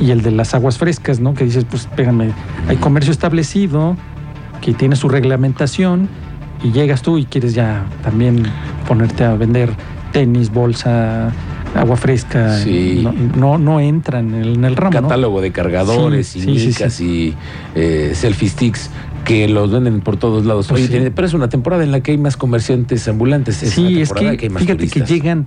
y 0.00 0.10
el 0.10 0.22
de 0.22 0.30
las 0.32 0.54
aguas 0.54 0.78
frescas 0.78 1.20
no 1.20 1.34
que 1.34 1.44
dices 1.44 1.64
pues 1.68 1.82
espérame 1.82 2.32
hay 2.68 2.76
comercio 2.76 3.12
establecido 3.12 3.96
que 4.60 4.74
tiene 4.74 4.96
su 4.96 5.08
reglamentación 5.08 6.08
y 6.62 6.72
llegas 6.72 7.02
tú 7.02 7.18
y 7.18 7.24
quieres 7.24 7.54
ya 7.54 7.86
también 8.02 8.42
ponerte 8.86 9.24
a 9.24 9.34
vender 9.34 9.70
tenis, 10.12 10.50
bolsa, 10.52 11.32
agua 11.74 11.96
fresca, 11.96 12.58
Sí. 12.58 13.00
no, 13.02 13.12
no, 13.36 13.58
no 13.58 13.80
entran 13.80 14.34
en 14.34 14.42
el, 14.42 14.54
en 14.56 14.64
el 14.64 14.76
ramo. 14.76 14.94
¿no? 15.00 15.02
Catálogo 15.08 15.40
de 15.40 15.52
cargadores 15.52 16.28
Sí, 16.28 16.40
y 16.42 16.46
micas 16.66 17.00
y 17.00 17.34
eh, 17.74 18.10
selfie 18.14 18.48
sticks 18.48 18.90
que 19.24 19.48
los 19.48 19.70
venden 19.70 20.00
por 20.00 20.16
todos 20.16 20.44
lados. 20.44 20.66
Pues 20.68 20.88
Oye, 20.90 21.10
pero 21.12 21.26
es 21.26 21.34
una 21.34 21.48
temporada 21.48 21.84
en 21.84 21.92
la 21.92 22.00
que 22.00 22.10
hay 22.12 22.18
más 22.18 22.36
comerciantes 22.36 23.06
ambulantes. 23.08 23.62
Es 23.62 23.70
Sí, 23.74 24.00
es 24.00 24.12
que, 24.12 24.28
hay 24.28 24.48
más 24.48 24.62
fíjate 24.62 24.78
turistas. 24.78 25.02
que 25.08 25.14
llegan 25.14 25.46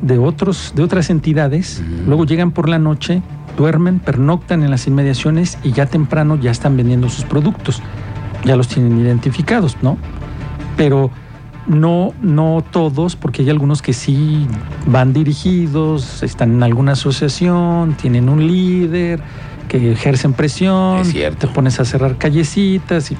de 0.00 0.18
otros, 0.18 0.72
de 0.74 0.82
otras 0.82 1.10
entidades, 1.10 1.82
luego 2.06 2.24
llegan 2.24 2.50
por 2.50 2.68
la 2.68 2.78
noche, 2.78 3.22
duermen, 3.56 3.98
pernoctan 4.00 4.62
en 4.62 4.70
las 4.70 4.86
inmediaciones 4.86 5.58
y 5.62 5.72
ya 5.72 5.86
temprano 5.86 6.38
ya 6.40 6.50
están 6.50 6.76
vendiendo 6.76 7.08
sus 7.10 7.24
productos. 7.24 7.82
Ya 8.44 8.56
los 8.56 8.68
tienen 8.68 8.98
identificados, 9.00 9.76
¿no? 9.82 9.98
Pero 10.76 11.10
no, 11.66 12.12
no 12.22 12.64
todos, 12.70 13.16
porque 13.16 13.42
hay 13.42 13.50
algunos 13.50 13.82
que 13.82 13.92
sí 13.92 14.46
van 14.86 15.12
dirigidos, 15.12 16.22
están 16.22 16.54
en 16.54 16.62
alguna 16.62 16.92
asociación, 16.92 17.94
tienen 17.94 18.28
un 18.28 18.46
líder, 18.46 19.20
que 19.68 19.92
ejercen 19.92 20.32
presión, 20.32 20.98
Es 20.98 21.12
cierto. 21.12 21.46
te 21.46 21.54
pones 21.54 21.80
a 21.80 21.84
cerrar 21.84 22.18
callecitas 22.18 23.10
y 23.12 23.16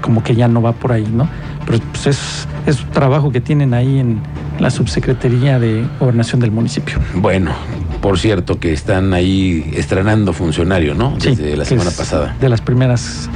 como 0.00 0.22
que 0.22 0.34
ya 0.34 0.48
no 0.48 0.60
va 0.60 0.72
por 0.72 0.92
ahí, 0.92 1.06
¿no? 1.12 1.28
Pero 1.66 1.78
pues 1.92 2.06
es, 2.06 2.48
es 2.66 2.82
un 2.82 2.90
trabajo 2.90 3.30
que 3.30 3.40
tienen 3.40 3.74
ahí 3.74 3.98
en 3.98 4.20
la 4.58 4.70
subsecretaría 4.70 5.58
de 5.58 5.86
gobernación 6.00 6.40
del 6.40 6.50
municipio. 6.50 6.98
Bueno, 7.14 7.52
por 8.00 8.18
cierto, 8.18 8.58
que 8.58 8.72
están 8.72 9.14
ahí 9.14 9.70
estrenando 9.74 10.32
funcionario, 10.32 10.94
¿no? 10.94 11.14
Sí, 11.20 11.30
Desde 11.30 11.56
la 11.56 11.64
semana 11.64 11.90
pasada. 11.90 12.36
De 12.40 12.48
las 12.48 12.60
primeras 12.60 13.30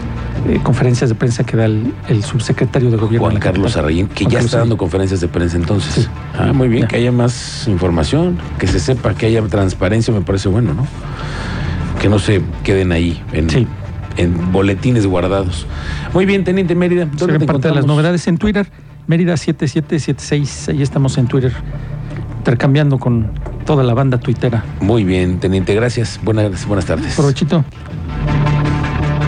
eh, 0.47 0.61
conferencias 0.63 1.11
de 1.11 1.17
prensa 1.17 1.45
que 1.45 1.57
da 1.57 1.65
el, 1.67 1.93
el 2.09 2.23
subsecretario 2.25 2.91
de 2.91 2.97
gobierno. 2.97 3.29
Juan 3.29 3.41
Carlos. 3.41 3.77
Arreguín, 3.77 4.09
que 4.09 4.25
Juan 4.25 4.31
ya 4.33 4.37
Carlos 4.39 4.45
está 4.47 4.59
dando 4.59 4.77
conferencias 4.77 5.21
de 5.21 5.29
prensa 5.29 5.57
entonces. 5.57 6.05
Sí. 6.05 6.07
Ah, 6.39 6.53
muy 6.53 6.69
bien, 6.69 6.83
Ya. 6.83 6.89
que 6.89 6.97
haya 6.97 7.13
más 7.13 7.67
información, 7.69 8.39
que 8.59 8.67
se 8.67 8.81
sepa, 8.81 9.15
que 9.15 9.27
haya 9.27 9.43
transparencia, 9.47 10.13
me 10.15 10.21
parece 10.21 10.49
bueno, 10.49 10.75
¿no? 10.75 10.87
Que 12.01 12.09
no 12.09 12.19
se 12.19 12.43
queden 12.63 12.93
ahí 12.93 13.21
en, 13.33 13.51
Sí. 13.51 13.67
en 14.17 14.53
boletines 14.53 15.07
guardados. 15.07 15.67
Muy 16.15 16.27
bien, 16.27 16.45
Teniente 16.45 16.75
Mérida. 16.75 17.05
Se 17.11 17.17
¿dónde 17.17 17.39
te 17.41 17.47
parte 17.47 17.69
de 17.69 17.75
las 17.75 17.87
novedades 17.87 18.27
en 18.29 18.39
Twitter. 18.39 18.69
Mérida 19.07 19.37
7776, 19.37 20.69
ahí 20.69 20.83
estamos 20.83 21.17
en 21.19 21.27
Twitter, 21.29 21.53
intercambiando 22.39 22.99
con 22.99 23.31
toda 23.65 23.83
la 23.83 23.95
banda 23.95 24.19
tuitera. 24.21 24.65
Muy 24.81 25.03
bien, 25.05 25.41
Teniente, 25.41 25.75
gracias. 25.75 26.21
Buenas, 26.23 26.67
buenas 26.67 26.85
tardes. 26.85 27.15
Provechito. 27.17 27.65